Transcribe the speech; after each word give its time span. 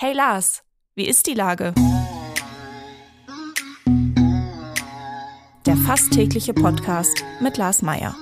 Hey 0.00 0.12
Lars, 0.12 0.62
wie 0.94 1.08
ist 1.08 1.26
die 1.26 1.34
Lage? 1.34 1.74
Der 5.66 5.76
fast 5.76 6.12
tägliche 6.12 6.54
Podcast 6.54 7.24
mit 7.40 7.56
Lars 7.56 7.82
Meier. 7.82 8.14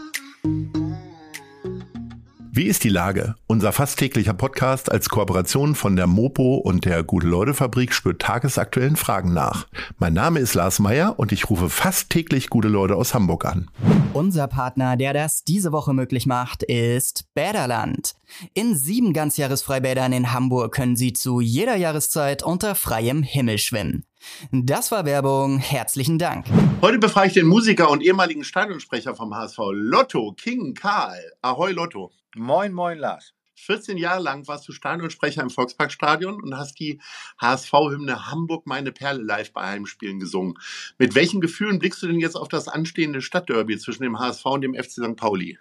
Wie 2.57 2.69
ist 2.69 2.85
die 2.85 2.89
Lage? 2.89 3.35
Unser 3.47 3.71
fast 3.71 3.99
täglicher 3.99 4.33
Podcast 4.33 4.91
als 4.91 5.11
Kooperation 5.11 5.75
von 5.75 5.95
der 5.95 6.07
Mopo 6.07 6.55
und 6.55 6.87
der 6.87 7.05
Gute-Leute-Fabrik 7.05 7.93
spürt 7.93 8.23
tagesaktuellen 8.23 8.97
Fragen 8.97 9.35
nach. 9.35 9.67
Mein 9.99 10.15
Name 10.15 10.41
ist 10.41 10.55
Lars 10.55 10.79
Meyer 10.79 11.19
und 11.19 11.33
ich 11.33 11.51
rufe 11.51 11.69
fast 11.69 12.09
täglich 12.09 12.49
gute 12.49 12.69
Leute 12.69 12.97
aus 12.97 13.13
Hamburg 13.13 13.45
an. 13.45 13.69
Unser 14.15 14.49
Partner, 14.49 14.97
der 14.97 15.13
das 15.13 15.45
diese 15.45 15.71
Woche 15.71 15.93
möglich 15.93 16.25
macht, 16.25 16.63
ist 16.63 17.27
Bäderland. 17.35 18.15
In 18.55 18.75
sieben 18.75 19.13
Ganzjahresfreibädern 19.13 20.15
in 20.15 20.33
Hamburg 20.33 20.73
können 20.73 20.97
Sie 20.97 21.13
zu 21.13 21.43
jeder 21.43 21.77
Jahreszeit 21.77 22.43
unter 22.43 22.75
freiem 22.75 23.23
Himmel 23.23 23.59
schwimmen. 23.59 24.07
Das 24.51 24.91
war 24.91 25.05
Werbung. 25.05 25.59
Herzlichen 25.59 26.19
Dank. 26.19 26.47
Heute 26.81 26.99
befrage 26.99 27.29
ich 27.29 27.35
den 27.35 27.47
Musiker 27.47 27.91
und 27.91 28.03
ehemaligen 28.03 28.45
Stadionsprecher 28.45 29.15
vom 29.15 29.35
HSV, 29.35 29.59
Lotto 29.73 30.33
King 30.33 30.73
Karl. 30.73 31.21
Ahoi 31.43 31.73
Lotto. 31.73 32.11
Moin, 32.39 32.73
moin, 32.73 32.99
Lars. 32.99 33.33
14 33.55 33.97
Jahre 33.97 34.23
lang 34.23 34.47
warst 34.47 34.69
du 34.69 34.73
Stadionsprecher 34.73 35.41
im 35.41 35.49
Volksparkstadion 35.49 36.43
und 36.43 36.59
hast 36.59 36.79
die 36.79 37.01
HSV-Hymne 37.41 38.31
Hamburg 38.31 38.67
meine 38.67 38.93
Perle 38.93 39.23
live 39.23 39.55
bei 39.55 39.67
Heimspielen 39.67 40.21
gesungen. 40.21 40.59
Mit 40.99 41.15
welchen 41.15 41.41
Gefühlen 41.41 41.79
blickst 41.79 42.03
du 42.03 42.07
denn 42.07 42.21
jetzt 42.21 42.37
auf 42.37 42.49
das 42.49 42.69
anstehende 42.69 43.23
Stadtderby 43.23 43.79
zwischen 43.79 44.03
dem 44.03 44.19
HSV 44.19 44.45
und 44.45 44.61
dem 44.61 44.75
FC 44.75 44.91
St. 44.91 45.17
Pauli? 45.17 45.59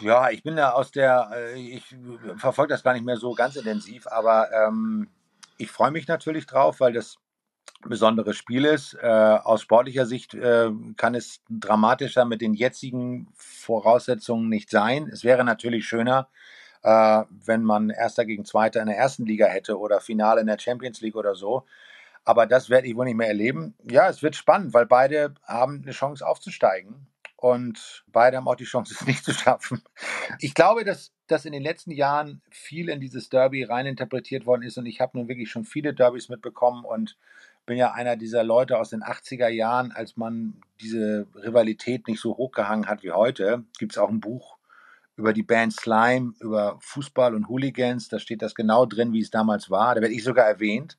Ja, 0.00 0.30
ich 0.30 0.42
bin 0.42 0.56
da 0.56 0.72
aus 0.72 0.90
der, 0.90 1.30
äh, 1.32 1.58
ich 1.58 1.96
verfolge 2.36 2.74
das 2.74 2.82
gar 2.82 2.92
nicht 2.92 3.06
mehr 3.06 3.16
so 3.16 3.32
ganz 3.32 3.56
intensiv, 3.56 4.06
aber 4.06 4.50
ähm, 4.52 5.08
ich 5.56 5.70
freue 5.70 5.90
mich 5.90 6.06
natürlich 6.06 6.46
drauf, 6.46 6.80
weil 6.80 6.92
das 6.92 7.16
besonderes 7.80 8.36
Spiel 8.36 8.64
ist. 8.64 8.94
Äh, 8.94 9.06
aus 9.06 9.62
sportlicher 9.62 10.06
Sicht 10.06 10.34
äh, 10.34 10.70
kann 10.96 11.14
es 11.14 11.40
dramatischer 11.48 12.24
mit 12.24 12.40
den 12.40 12.54
jetzigen 12.54 13.28
Voraussetzungen 13.34 14.48
nicht 14.48 14.70
sein. 14.70 15.08
Es 15.12 15.24
wäre 15.24 15.44
natürlich 15.44 15.86
schöner, 15.86 16.28
äh, 16.82 17.22
wenn 17.30 17.62
man 17.64 17.90
Erster 17.90 18.24
gegen 18.24 18.44
Zweiter 18.44 18.80
in 18.80 18.88
der 18.88 18.96
ersten 18.96 19.24
Liga 19.24 19.46
hätte 19.46 19.78
oder 19.78 20.00
Finale 20.00 20.40
in 20.40 20.46
der 20.46 20.58
Champions 20.58 21.00
League 21.00 21.16
oder 21.16 21.34
so. 21.34 21.64
Aber 22.24 22.46
das 22.46 22.68
werde 22.68 22.86
ich 22.86 22.96
wohl 22.96 23.06
nicht 23.06 23.16
mehr 23.16 23.28
erleben. 23.28 23.74
Ja, 23.90 24.08
es 24.08 24.22
wird 24.22 24.36
spannend, 24.36 24.74
weil 24.74 24.86
beide 24.86 25.34
haben 25.46 25.80
eine 25.82 25.92
Chance 25.92 26.26
aufzusteigen 26.26 27.06
und 27.36 28.04
beide 28.08 28.36
haben 28.36 28.46
auch 28.46 28.56
die 28.56 28.64
Chance, 28.64 28.94
es 28.98 29.06
nicht 29.06 29.24
zu 29.24 29.32
schaffen. 29.32 29.82
Ich 30.38 30.54
glaube, 30.54 30.84
dass, 30.84 31.12
dass 31.26 31.46
in 31.46 31.52
den 31.52 31.62
letzten 31.62 31.90
Jahren 31.90 32.42
viel 32.50 32.90
in 32.90 33.00
dieses 33.00 33.30
Derby 33.30 33.64
reininterpretiert 33.64 34.44
worden 34.44 34.62
ist 34.62 34.76
und 34.76 34.86
ich 34.86 35.00
habe 35.00 35.16
nun 35.16 35.28
wirklich 35.28 35.50
schon 35.50 35.64
viele 35.64 35.94
Derbys 35.94 36.28
mitbekommen 36.28 36.84
und 36.84 37.16
bin 37.70 37.78
ja 37.78 37.92
einer 37.92 38.16
dieser 38.16 38.42
Leute 38.42 38.80
aus 38.80 38.90
den 38.90 39.04
80er 39.04 39.46
Jahren, 39.46 39.92
als 39.92 40.16
man 40.16 40.60
diese 40.80 41.28
Rivalität 41.36 42.08
nicht 42.08 42.20
so 42.20 42.36
hochgehangen 42.36 42.88
hat 42.88 43.04
wie 43.04 43.12
heute. 43.12 43.62
Gibt 43.78 43.92
es 43.92 43.98
auch 43.98 44.08
ein 44.08 44.18
Buch 44.18 44.56
über 45.20 45.32
die 45.32 45.42
Band 45.42 45.72
Slime, 45.72 46.34
über 46.40 46.78
Fußball 46.80 47.34
und 47.34 47.48
Hooligans. 47.48 48.08
Da 48.08 48.18
steht 48.18 48.42
das 48.42 48.54
genau 48.54 48.86
drin, 48.86 49.12
wie 49.12 49.20
es 49.20 49.30
damals 49.30 49.70
war. 49.70 49.94
Da 49.94 50.00
werde 50.00 50.14
ich 50.14 50.24
sogar 50.24 50.46
erwähnt 50.46 50.98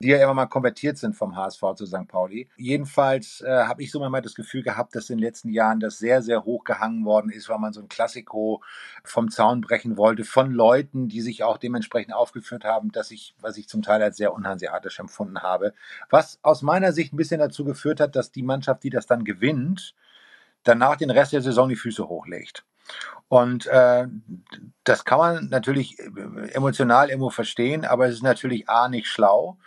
die 0.00 0.08
ja 0.08 0.22
immer 0.22 0.34
mal 0.34 0.46
konvertiert 0.46 0.96
sind 0.96 1.14
vom 1.16 1.34
HSV 1.36 1.60
zu 1.74 1.86
St. 1.86 2.06
Pauli. 2.06 2.48
Jedenfalls 2.56 3.40
äh, 3.40 3.64
habe 3.64 3.82
ich 3.82 3.90
so 3.90 3.98
mal 4.08 4.20
das 4.20 4.34
Gefühl 4.34 4.62
gehabt, 4.62 4.94
dass 4.94 5.10
in 5.10 5.18
den 5.18 5.24
letzten 5.24 5.50
Jahren 5.50 5.80
das 5.80 5.98
sehr, 5.98 6.22
sehr 6.22 6.44
hoch 6.44 6.64
gehangen 6.64 7.04
worden 7.04 7.30
ist, 7.30 7.48
weil 7.48 7.58
man 7.58 7.72
so 7.72 7.80
ein 7.80 7.88
Klassiko 7.88 8.62
vom 9.02 9.30
Zaun 9.30 9.60
brechen 9.60 9.96
wollte 9.96 10.24
von 10.24 10.52
Leuten, 10.52 11.08
die 11.08 11.20
sich 11.20 11.42
auch 11.42 11.58
dementsprechend 11.58 12.14
aufgeführt 12.14 12.64
haben, 12.64 12.92
dass 12.92 13.10
ich, 13.10 13.34
was 13.40 13.56
ich 13.56 13.68
zum 13.68 13.82
Teil 13.82 14.02
als 14.02 14.16
sehr 14.16 14.32
unhanseatisch 14.32 15.00
empfunden 15.00 15.42
habe. 15.42 15.74
Was 16.10 16.38
aus 16.42 16.62
meiner 16.62 16.92
Sicht 16.92 17.12
ein 17.12 17.16
bisschen 17.16 17.40
dazu 17.40 17.64
geführt 17.64 18.00
hat, 18.00 18.14
dass 18.14 18.30
die 18.30 18.42
Mannschaft, 18.42 18.84
die 18.84 18.90
das 18.90 19.06
dann 19.06 19.24
gewinnt, 19.24 19.94
danach 20.62 20.96
den 20.96 21.10
Rest 21.10 21.32
der 21.32 21.42
Saison 21.42 21.68
die 21.68 21.76
Füße 21.76 22.08
hochlegt. 22.08 22.64
Und 23.28 23.66
äh, 23.66 24.06
das 24.84 25.04
kann 25.04 25.18
man 25.18 25.48
natürlich 25.48 25.98
äh, 25.98 26.50
emotional 26.52 27.10
irgendwo 27.10 27.30
verstehen, 27.30 27.84
aber 27.84 28.06
es 28.06 28.14
ist 28.14 28.22
natürlich 28.22 28.68
A 28.68 28.88
nicht 28.88 29.06
schlau 29.06 29.58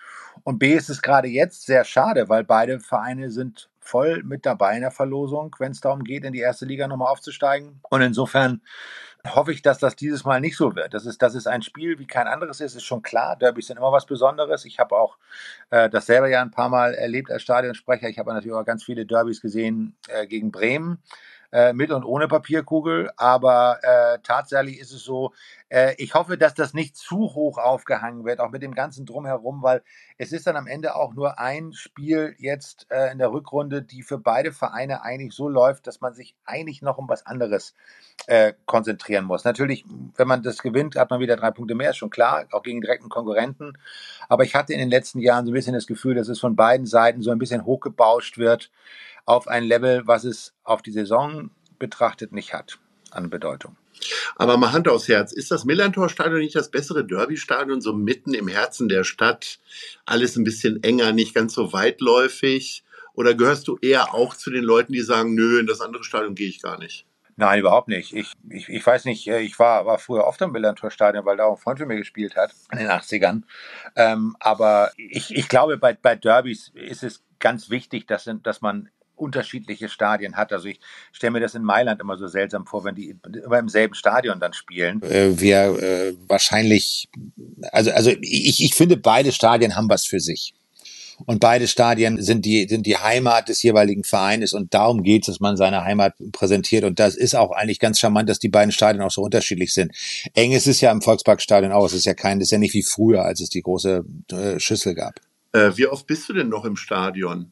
und 0.43 0.59
B 0.59 0.73
ist 0.73 0.89
es 0.89 1.01
gerade 1.01 1.27
jetzt 1.27 1.65
sehr 1.65 1.83
schade, 1.83 2.29
weil 2.29 2.43
beide 2.43 2.79
Vereine 2.79 3.29
sind 3.29 3.69
voll 3.79 4.23
mit 4.23 4.45
dabei 4.45 4.75
in 4.75 4.81
der 4.81 4.91
Verlosung, 4.91 5.55
wenn 5.59 5.71
es 5.71 5.81
darum 5.81 6.03
geht, 6.03 6.23
in 6.23 6.33
die 6.33 6.39
erste 6.39 6.65
Liga 6.65 6.87
nochmal 6.87 7.11
aufzusteigen. 7.11 7.79
Und 7.89 8.01
insofern 8.01 8.61
hoffe 9.27 9.51
ich, 9.51 9.61
dass 9.61 9.77
das 9.77 9.95
dieses 9.95 10.23
Mal 10.23 10.39
nicht 10.39 10.57
so 10.57 10.75
wird. 10.75 10.93
Das 10.93 11.05
ist, 11.05 11.21
das 11.21 11.35
ist 11.35 11.47
ein 11.47 11.61
Spiel 11.61 11.99
wie 11.99 12.07
kein 12.07 12.27
anderes 12.27 12.59
ist, 12.59 12.75
ist 12.75 12.83
schon 12.83 13.01
klar. 13.01 13.35
Derbys 13.35 13.67
sind 13.67 13.77
immer 13.77 13.91
was 13.91 14.05
Besonderes. 14.05 14.65
Ich 14.65 14.79
habe 14.79 14.95
auch 14.95 15.17
äh, 15.69 15.89
das 15.89 16.07
selber 16.07 16.27
ja 16.27 16.41
ein 16.41 16.51
paar 16.51 16.69
Mal 16.69 16.93
erlebt 16.93 17.29
als 17.29 17.43
Stadionsprecher. 17.43 18.09
Ich 18.09 18.17
habe 18.17 18.33
natürlich 18.33 18.55
auch 18.55 18.65
ganz 18.65 18.83
viele 18.83 19.05
Derbys 19.05 19.41
gesehen 19.41 19.95
äh, 20.07 20.25
gegen 20.25 20.51
Bremen 20.51 20.99
äh, 21.51 21.73
mit 21.73 21.91
und 21.91 22.03
ohne 22.03 22.27
Papierkugel. 22.27 23.11
Aber 23.17 23.79
äh, 23.83 24.19
tatsächlich 24.23 24.79
ist 24.79 24.91
es 24.91 25.03
so, 25.03 25.33
äh, 25.69 25.95
ich 25.97 26.13
hoffe, 26.13 26.37
dass 26.37 26.53
das 26.53 26.73
nicht 26.73 26.97
zu 26.97 27.33
hoch 27.33 27.57
aufgehangen 27.57 28.25
wird, 28.25 28.39
auch 28.39 28.49
mit 28.49 28.61
dem 28.61 28.73
ganzen 28.73 29.05
Drumherum, 29.05 29.63
weil 29.63 29.81
es 30.17 30.33
ist 30.33 30.45
dann 30.47 30.57
am 30.57 30.67
Ende 30.67 30.95
auch 30.95 31.13
nur 31.13 31.39
ein 31.39 31.73
Spiel 31.73 32.35
jetzt 32.37 32.87
äh, 32.91 33.11
in 33.11 33.19
der 33.19 33.31
Rückrunde, 33.31 33.81
die 33.81 34.03
für 34.03 34.17
beide 34.17 34.51
Vereine 34.51 35.03
eigentlich 35.03 35.33
so 35.33 35.47
läuft, 35.47 35.87
dass 35.87 36.01
man 36.01 36.13
sich 36.13 36.35
eigentlich 36.45 36.81
noch 36.81 36.97
um 36.97 37.07
was 37.07 37.25
anderes 37.25 37.73
äh, 38.27 38.53
konzentrieren 38.65 39.25
muss. 39.25 39.45
Natürlich, 39.45 39.85
wenn 40.15 40.27
man 40.27 40.43
das 40.43 40.57
gewinnt, 40.59 40.95
hat 40.95 41.09
man 41.09 41.21
wieder 41.21 41.37
drei 41.37 41.51
Punkte 41.51 41.73
mehr, 41.73 41.91
ist 41.91 41.97
schon 41.97 42.09
klar, 42.09 42.45
auch 42.51 42.63
gegen 42.63 42.81
direkten 42.81 43.09
Konkurrenten. 43.09 43.77
Aber 44.27 44.43
ich 44.43 44.55
hatte 44.55 44.73
in 44.73 44.79
den 44.79 44.89
letzten 44.89 45.19
Jahren 45.19 45.45
so 45.45 45.51
ein 45.51 45.55
bisschen 45.55 45.73
das 45.73 45.87
Gefühl, 45.87 46.15
dass 46.15 46.27
es 46.27 46.39
von 46.39 46.55
beiden 46.55 46.85
Seiten 46.85 47.21
so 47.21 47.31
ein 47.31 47.39
bisschen 47.39 47.65
hochgebauscht 47.65 48.37
wird 48.37 48.71
auf 49.25 49.47
ein 49.47 49.63
Level, 49.63 50.03
was 50.05 50.23
es 50.23 50.53
auf 50.63 50.81
die 50.81 50.91
Saison 50.91 51.51
betrachtet 51.79 52.31
nicht 52.31 52.53
hat 52.53 52.79
an 53.11 53.29
Bedeutung. 53.29 53.77
Aber 54.35 54.57
mal 54.57 54.71
Hand 54.71 54.87
aufs 54.87 55.07
Herz, 55.07 55.33
ist 55.33 55.51
das 55.51 55.65
Millantor-Stadion 55.65 56.39
nicht 56.39 56.55
das 56.55 56.71
bessere 56.71 57.05
Derby-Stadion, 57.05 57.81
so 57.81 57.93
mitten 57.93 58.33
im 58.33 58.47
Herzen 58.47 58.89
der 58.89 59.03
Stadt? 59.03 59.59
Alles 60.05 60.35
ein 60.37 60.43
bisschen 60.43 60.81
enger, 60.83 61.11
nicht 61.11 61.35
ganz 61.35 61.53
so 61.53 61.73
weitläufig? 61.73 62.83
Oder 63.13 63.33
gehörst 63.33 63.67
du 63.67 63.77
eher 63.81 64.13
auch 64.13 64.35
zu 64.35 64.49
den 64.49 64.63
Leuten, 64.63 64.93
die 64.93 65.01
sagen, 65.01 65.35
nö, 65.35 65.59
in 65.59 65.67
das 65.67 65.81
andere 65.81 66.03
Stadion 66.03 66.35
gehe 66.35 66.47
ich 66.47 66.61
gar 66.61 66.79
nicht? 66.79 67.05
Nein, 67.35 67.59
überhaupt 67.59 67.87
nicht. 67.87 68.13
Ich, 68.13 68.33
ich, 68.49 68.69
ich 68.69 68.85
weiß 68.85 69.05
nicht, 69.05 69.27
äh, 69.27 69.39
ich 69.39 69.57
war, 69.57 69.85
war 69.85 69.97
früher 69.99 70.25
oft 70.25 70.41
am 70.41 70.51
Millantor-Stadion, 70.51 71.25
weil 71.25 71.37
da 71.37 71.45
auch 71.45 71.57
ein 71.57 71.61
Freund 71.61 71.79
von 71.79 71.87
mir 71.87 71.97
gespielt 71.97 72.35
hat 72.35 72.53
in 72.71 72.77
den 72.77 72.87
80ern. 72.87 73.43
Ähm, 73.95 74.35
aber 74.39 74.91
ich, 74.97 75.35
ich 75.35 75.47
glaube, 75.47 75.77
bei, 75.77 75.93
bei 75.93 76.15
Derbys 76.15 76.71
ist 76.75 77.03
es 77.03 77.23
ganz 77.39 77.69
wichtig, 77.69 78.07
dass, 78.07 78.29
dass 78.43 78.61
man 78.61 78.89
unterschiedliche 79.21 79.87
Stadien 79.87 80.35
hat. 80.35 80.51
Also 80.51 80.67
ich 80.67 80.79
stelle 81.11 81.31
mir 81.31 81.39
das 81.39 81.55
in 81.55 81.63
Mailand 81.63 82.01
immer 82.01 82.17
so 82.17 82.27
seltsam 82.27 82.65
vor, 82.65 82.83
wenn 82.83 82.95
die 82.95 83.15
immer 83.45 83.59
im 83.59 83.69
selben 83.69 83.93
Stadion 83.93 84.39
dann 84.39 84.53
spielen. 84.53 85.01
Äh, 85.03 85.39
wir 85.39 85.79
äh, 85.79 86.13
wahrscheinlich, 86.27 87.09
also, 87.71 87.91
also 87.91 88.11
ich, 88.21 88.63
ich 88.63 88.73
finde, 88.75 88.97
beide 88.97 89.31
Stadien 89.31 89.75
haben 89.75 89.89
was 89.89 90.05
für 90.05 90.19
sich. 90.19 90.53
Und 91.25 91.39
beide 91.39 91.67
Stadien 91.67 92.21
sind 92.21 92.45
die, 92.45 92.67
sind 92.67 92.85
die 92.85 92.97
Heimat 92.97 93.49
des 93.49 93.61
jeweiligen 93.61 94.03
Vereines 94.03 94.53
und 94.53 94.73
darum 94.73 95.03
geht 95.03 95.23
es, 95.23 95.27
dass 95.27 95.39
man 95.39 95.57
seine 95.57 95.83
Heimat 95.83 96.15
präsentiert. 96.31 96.83
Und 96.83 96.99
das 96.99 97.15
ist 97.15 97.35
auch 97.35 97.51
eigentlich 97.51 97.79
ganz 97.79 97.99
charmant, 97.99 98.27
dass 98.27 98.39
die 98.39 98.49
beiden 98.49 98.71
Stadien 98.71 99.03
auch 99.03 99.11
so 99.11 99.21
unterschiedlich 99.21 99.73
sind. 99.73 99.91
Eng 100.33 100.51
ist 100.51 100.67
es 100.67 100.81
ja 100.81 100.91
im 100.91 101.01
Volksparkstadion 101.01 101.71
auch. 101.71 101.85
Es 101.85 101.93
ist 101.93 102.05
ja 102.05 102.13
kein, 102.13 102.39
das 102.39 102.47
ist 102.47 102.51
ja 102.51 102.57
nicht 102.57 102.73
wie 102.73 102.83
früher, 102.83 103.23
als 103.23 103.41
es 103.41 103.49
die 103.49 103.61
große 103.61 104.03
äh, 104.31 104.59
Schüssel 104.59 104.95
gab. 104.95 105.19
Äh, 105.53 105.71
wie 105.75 105.87
oft 105.87 106.07
bist 106.07 106.27
du 106.29 106.33
denn 106.33 106.49
noch 106.49 106.65
im 106.65 106.75
Stadion? 106.75 107.51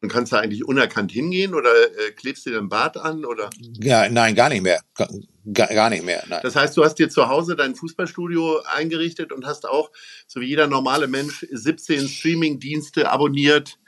Und 0.00 0.10
kannst 0.10 0.32
da 0.32 0.38
eigentlich 0.38 0.64
unerkannt 0.64 1.10
hingehen 1.10 1.54
oder 1.54 1.70
äh, 1.70 2.12
klebst 2.12 2.46
du 2.46 2.50
dir 2.50 2.60
den 2.60 2.68
Bart 2.68 2.96
an 2.96 3.24
oder? 3.24 3.50
Ja, 3.80 4.08
nein, 4.08 4.36
gar 4.36 4.48
nicht 4.48 4.62
mehr. 4.62 4.80
Gar, 4.94 5.68
gar 5.68 5.90
nicht 5.90 6.04
mehr. 6.04 6.22
Nein. 6.28 6.40
Das 6.42 6.54
heißt, 6.54 6.76
du 6.76 6.84
hast 6.84 6.96
dir 6.96 7.08
zu 7.10 7.28
Hause 7.28 7.56
dein 7.56 7.74
Fußballstudio 7.74 8.60
eingerichtet 8.74 9.32
und 9.32 9.44
hast 9.44 9.68
auch, 9.68 9.90
so 10.28 10.40
wie 10.40 10.46
jeder 10.46 10.68
normale 10.68 11.08
Mensch, 11.08 11.44
17 11.50 12.06
Streaming-Dienste 12.06 13.10
abonniert, 13.10 13.78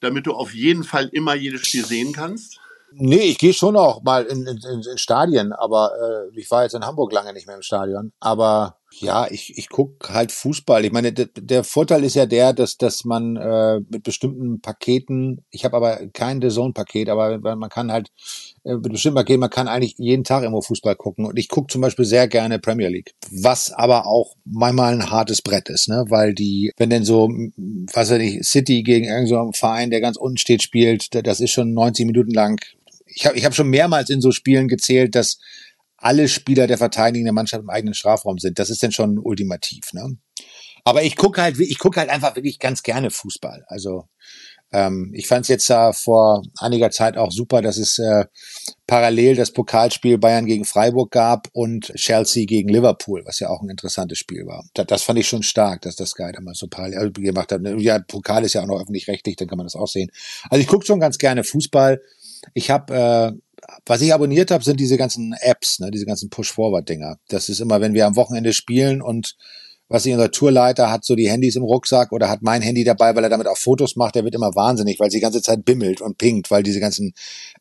damit 0.00 0.26
du 0.26 0.32
auf 0.32 0.54
jeden 0.54 0.84
Fall 0.84 1.10
immer 1.12 1.34
jedes 1.34 1.66
Spiel 1.66 1.84
sehen 1.84 2.12
kannst? 2.12 2.60
Nee, 2.92 3.30
ich 3.30 3.38
gehe 3.38 3.52
schon 3.52 3.76
auch 3.76 4.02
mal 4.02 4.24
in, 4.24 4.46
in, 4.46 4.58
in 4.90 4.98
Stadien, 4.98 5.52
aber 5.52 5.92
äh, 6.32 6.38
ich 6.38 6.50
war 6.50 6.62
jetzt 6.62 6.74
in 6.74 6.86
Hamburg 6.86 7.12
lange 7.12 7.34
nicht 7.34 7.46
mehr 7.46 7.56
im 7.56 7.62
Stadion. 7.62 8.12
Aber 8.20 8.77
ja, 8.90 9.30
ich, 9.30 9.56
ich 9.58 9.68
guck 9.68 10.08
halt 10.10 10.32
Fußball. 10.32 10.84
Ich 10.84 10.92
meine, 10.92 11.12
der 11.12 11.62
Vorteil 11.62 12.04
ist 12.04 12.14
ja 12.14 12.26
der, 12.26 12.52
dass, 12.52 12.78
dass 12.78 13.04
man 13.04 13.36
äh, 13.36 13.80
mit 13.88 14.02
bestimmten 14.02 14.60
Paketen, 14.60 15.44
ich 15.50 15.64
habe 15.64 15.76
aber 15.76 16.08
kein 16.08 16.40
The 16.40 16.48
Zone-Paket, 16.48 17.10
aber 17.10 17.38
man 17.38 17.68
kann 17.68 17.92
halt 17.92 18.08
äh, 18.64 18.74
mit 18.74 18.90
bestimmten 18.90 19.16
Paketen, 19.16 19.40
man 19.40 19.50
kann 19.50 19.68
eigentlich 19.68 19.94
jeden 19.98 20.24
Tag 20.24 20.42
irgendwo 20.42 20.62
Fußball 20.62 20.96
gucken. 20.96 21.26
Und 21.26 21.38
ich 21.38 21.48
guck 21.48 21.70
zum 21.70 21.82
Beispiel 21.82 22.06
sehr 22.06 22.28
gerne 22.28 22.58
Premier 22.58 22.88
League. 22.88 23.14
Was 23.30 23.72
aber 23.72 24.06
auch 24.06 24.34
manchmal 24.44 24.94
ein 24.94 25.10
hartes 25.10 25.42
Brett 25.42 25.68
ist, 25.68 25.88
ne? 25.88 26.06
Weil 26.08 26.34
die, 26.34 26.72
wenn 26.78 26.90
denn 26.90 27.04
so, 27.04 27.28
weiß 27.28 28.12
ich, 28.12 28.42
City 28.44 28.82
gegen 28.82 29.06
irgendeinen 29.06 29.52
Verein, 29.52 29.90
der 29.90 30.00
ganz 30.00 30.16
unten 30.16 30.38
steht, 30.38 30.62
spielt, 30.62 31.14
das 31.26 31.40
ist 31.40 31.50
schon 31.50 31.74
90 31.74 32.06
Minuten 32.06 32.32
lang. 32.32 32.58
Ich 33.06 33.26
habe 33.26 33.36
ich 33.36 33.44
hab 33.44 33.54
schon 33.54 33.68
mehrmals 33.68 34.08
in 34.10 34.20
so 34.20 34.32
Spielen 34.32 34.68
gezählt, 34.68 35.14
dass 35.14 35.38
alle 35.98 36.28
Spieler 36.28 36.66
der 36.66 36.78
verteidigenden 36.78 37.34
Mannschaft 37.34 37.62
im 37.62 37.70
eigenen 37.70 37.94
Strafraum 37.94 38.38
sind. 38.38 38.58
Das 38.58 38.70
ist 38.70 38.82
denn 38.82 38.92
schon 38.92 39.18
ultimativ. 39.18 39.92
Ne? 39.92 40.16
Aber 40.84 41.02
ich 41.02 41.16
gucke 41.16 41.42
halt, 41.42 41.58
ich 41.58 41.78
gucke 41.78 42.00
halt 42.00 42.08
einfach 42.08 42.36
wirklich 42.36 42.58
ganz 42.58 42.82
gerne 42.82 43.10
Fußball. 43.10 43.64
Also 43.68 44.08
ähm, 44.70 45.12
ich 45.14 45.26
fand 45.26 45.42
es 45.42 45.48
jetzt 45.48 45.70
äh, 45.70 45.92
vor 45.92 46.42
einiger 46.58 46.90
Zeit 46.90 47.16
auch 47.16 47.32
super, 47.32 47.62
dass 47.62 47.78
es 47.78 47.98
äh, 47.98 48.26
parallel 48.86 49.34
das 49.34 49.52
Pokalspiel 49.52 50.18
Bayern 50.18 50.46
gegen 50.46 50.64
Freiburg 50.64 51.10
gab 51.10 51.48
und 51.52 51.92
Chelsea 51.94 52.44
gegen 52.44 52.68
Liverpool, 52.68 53.24
was 53.24 53.40
ja 53.40 53.48
auch 53.48 53.62
ein 53.62 53.70
interessantes 53.70 54.18
Spiel 54.18 54.46
war. 54.46 54.64
Das, 54.74 54.86
das 54.86 55.02
fand 55.02 55.18
ich 55.18 55.28
schon 55.28 55.42
stark, 55.42 55.82
dass 55.82 55.96
das 55.96 56.10
Sky 56.10 56.32
damals 56.32 56.58
so 56.58 56.66
parallel 56.68 57.12
gemacht 57.12 57.50
hat. 57.50 57.62
Ja, 57.78 57.98
Pokal 57.98 58.44
ist 58.44 58.52
ja 58.52 58.62
auch 58.62 58.66
noch 58.66 58.80
öffentlich-rechtlich, 58.80 59.36
dann 59.36 59.48
kann 59.48 59.58
man 59.58 59.66
das 59.66 59.76
auch 59.76 59.88
sehen. 59.88 60.10
Also 60.50 60.60
ich 60.60 60.68
gucke 60.68 60.84
schon 60.84 61.00
ganz 61.00 61.16
gerne 61.16 61.44
Fußball. 61.44 62.02
Ich 62.52 62.70
habe 62.70 62.94
äh, 62.94 63.47
was 63.86 64.00
ich 64.00 64.14
abonniert 64.14 64.50
habe, 64.50 64.64
sind 64.64 64.80
diese 64.80 64.96
ganzen 64.96 65.34
Apps, 65.40 65.78
ne, 65.78 65.90
diese 65.90 66.06
ganzen 66.06 66.30
Push-Forward-Dinger. 66.30 67.18
Das 67.28 67.48
ist 67.48 67.60
immer, 67.60 67.80
wenn 67.80 67.94
wir 67.94 68.06
am 68.06 68.16
Wochenende 68.16 68.52
spielen 68.52 69.02
und 69.02 69.36
was 69.88 70.04
ich, 70.04 70.12
unser 70.12 70.30
Tourleiter 70.30 70.90
hat 70.90 71.04
so 71.04 71.14
die 71.14 71.30
Handys 71.30 71.56
im 71.56 71.62
Rucksack 71.62 72.12
oder 72.12 72.28
hat 72.28 72.42
mein 72.42 72.60
Handy 72.60 72.84
dabei, 72.84 73.16
weil 73.16 73.24
er 73.24 73.30
damit 73.30 73.46
auch 73.46 73.56
Fotos 73.56 73.96
macht, 73.96 74.16
der 74.16 74.24
wird 74.24 74.34
immer 74.34 74.54
wahnsinnig, 74.54 75.00
weil 75.00 75.10
sie 75.10 75.16
die 75.16 75.22
ganze 75.22 75.40
Zeit 75.40 75.64
bimmelt 75.64 76.02
und 76.02 76.18
pinkt, 76.18 76.50
weil 76.50 76.62
diese 76.62 76.80
ganzen 76.80 77.14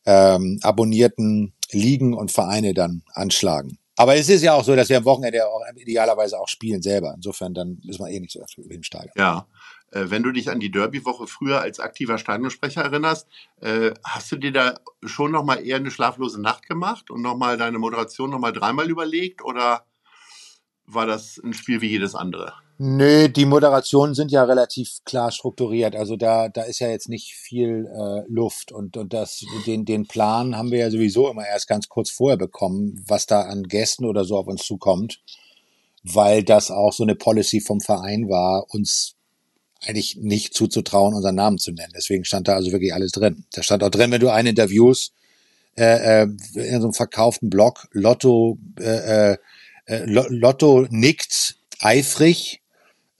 ähm, 0.06 0.60
abonnierten 0.62 1.54
Ligen 1.72 2.14
und 2.14 2.32
Vereine 2.32 2.74
dann 2.74 3.04
anschlagen. 3.14 3.78
Aber 3.96 4.16
es 4.16 4.30
ist 4.30 4.44
ja 4.44 4.54
auch 4.54 4.64
so, 4.64 4.76
dass 4.76 4.90
wir 4.90 4.98
am 4.98 5.06
Wochenende 5.06 5.48
auch 5.48 5.62
idealerweise 5.76 6.40
auch 6.40 6.48
spielen 6.48 6.82
selber. 6.82 7.14
Insofern 7.16 7.54
dann 7.54 7.82
ist 7.88 8.00
man 8.00 8.12
eh 8.12 8.20
nicht 8.20 8.32
so 8.32 8.42
öfter 8.42 8.62
im 8.70 8.84
Stadion. 8.84 9.14
Ja. 9.18 9.48
Äh, 9.92 10.06
wenn 10.10 10.24
du 10.24 10.32
dich 10.32 10.50
an 10.50 10.60
die 10.60 10.72
Derby-Woche 10.72 11.28
früher 11.28 11.62
als 11.62 11.80
aktiver 11.80 12.18
Stadionsprecher 12.18 12.82
erinnerst, 12.82 13.28
äh, 13.62 13.92
hast 14.04 14.32
du 14.32 14.38
dir 14.38 14.52
da 14.52 14.76
schon 15.04 15.32
nochmal 15.32 15.66
eher 15.66 15.78
eine 15.78 15.92
schlaflose 15.92 16.42
Nacht 16.42 16.68
gemacht 16.68 17.10
und 17.10 17.22
nochmal 17.22 17.58
deine 17.58 17.80
Moderation 17.80 18.30
nochmal 18.30 18.54
dreimal 18.54 18.90
überlegt 18.90 19.44
oder 19.44 19.86
war 20.86 21.06
das 21.06 21.40
ein 21.44 21.54
Spiel 21.54 21.82
wie 21.82 21.90
jedes 21.90 22.16
andere? 22.16 22.54
Nö, 22.80 23.28
die 23.28 23.46
Moderationen 23.46 24.14
sind 24.14 24.32
ja 24.32 24.44
relativ 24.44 25.00
klar 25.04 25.32
strukturiert. 25.32 25.96
Also 25.96 26.16
da, 26.16 26.48
da 26.48 26.62
ist 26.62 26.78
ja 26.78 26.90
jetzt 26.90 27.10
nicht 27.10 27.34
viel 27.34 27.88
äh, 27.92 28.32
Luft 28.32 28.72
und, 28.72 28.98
und 28.98 29.14
das, 29.14 29.44
den, 29.66 29.84
den 29.84 30.08
Plan 30.08 30.56
haben 30.56 30.70
wir 30.70 30.80
ja 30.80 30.92
sowieso 30.92 31.28
immer 31.30 31.46
erst 31.46 31.68
ganz 31.68 31.90
kurz 31.90 32.12
vorher 32.12 32.38
bekommen, 32.38 33.04
was 33.08 33.26
da 33.26 33.42
an 33.42 33.64
Gästen 33.64 34.06
oder 34.06 34.26
so 34.26 34.38
auf 34.38 34.46
uns 34.46 34.64
zukommt, 34.64 35.22
weil 36.04 36.44
das 36.44 36.70
auch 36.70 36.94
so 36.94 37.02
eine 37.02 37.16
Policy 37.16 37.62
vom 37.62 37.82
Verein 37.82 38.30
war, 38.30 38.68
uns 38.70 39.17
eigentlich 39.86 40.18
nicht 40.18 40.54
zuzutrauen, 40.54 41.14
unseren 41.14 41.36
Namen 41.36 41.58
zu 41.58 41.72
nennen. 41.72 41.94
Deswegen 41.96 42.26
stand 42.26 42.48
da 42.48 42.56
also 42.56 42.72
wirklich 42.72 42.94
alles 42.94 43.12
drin. 43.12 43.46
Da 43.54 43.64
stand 43.64 43.84
auch 43.84 43.90
drin, 43.90 44.12
wenn 44.12 44.22
du 44.22 44.30
einen 44.30 44.50
interviewst, 44.50 45.14
äh, 45.78 46.24
äh, 46.24 46.28
in 46.54 46.82
so 46.82 46.88
einem 46.88 46.94
verkauften 46.94 47.50
Blog, 47.50 47.88
Lotto, 47.92 48.58
äh, 48.80 49.34
äh, 49.34 49.38
äh 49.86 50.04
Lotto 50.06 50.88
nickt 50.90 51.58
eifrig, 51.80 52.62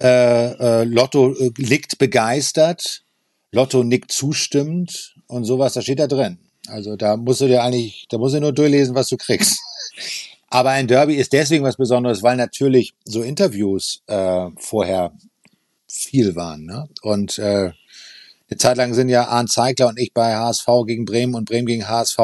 äh, 0.02 0.82
äh, 0.82 0.84
Lotto 0.84 1.34
äh, 1.34 1.52
nickt 1.58 1.98
begeistert, 2.00 3.04
Lotto 3.52 3.84
nickt 3.84 4.12
zustimmend 4.12 5.16
und 5.28 5.46
sowas, 5.46 5.74
da 5.74 5.82
steht 5.82 6.00
da 6.00 6.08
drin. 6.08 6.40
Also 6.68 6.96
da 6.96 7.16
musst 7.16 7.42
du 7.42 7.48
dir 7.48 7.64
eigentlich, 7.64 8.08
da 8.10 8.18
musst 8.18 8.36
du 8.36 8.42
nur 8.42 8.54
durchlesen, 8.54 8.96
was 8.96 9.10
du 9.10 9.18
kriegst. 9.18 9.60
Aber 10.50 10.72
ein 10.72 10.88
Derby 10.88 11.16
ist 11.16 11.34
deswegen 11.34 11.64
was 11.64 11.78
Besonderes, 11.78 12.24
weil 12.24 12.38
natürlich 12.38 12.94
so 13.04 13.22
Interviews 13.22 14.02
äh, 14.08 14.48
vorher 14.58 15.12
viel 15.88 16.36
waren. 16.36 16.66
Ne? 16.66 16.90
Und 17.02 17.40
äh, 17.40 17.72
eine 18.50 18.58
Zeit 18.58 18.78
lang 18.78 18.94
sind 18.94 19.10
ja 19.10 19.28
Arndt 19.28 19.52
Zeigler 19.52 19.88
und 19.88 20.00
ich 20.00 20.14
bei 20.14 20.36
HSV 20.36 20.68
gegen 20.86 21.06
Bremen 21.06 21.36
und 21.36 21.50
Bremen 21.50 21.68
gegen 21.68 21.88
HSV 21.88 22.18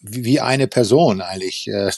wie, 0.00 0.24
wie 0.24 0.40
eine 0.40 0.68
Person 0.68 1.20
eigentlich 1.20 1.68
äh, 1.68 1.90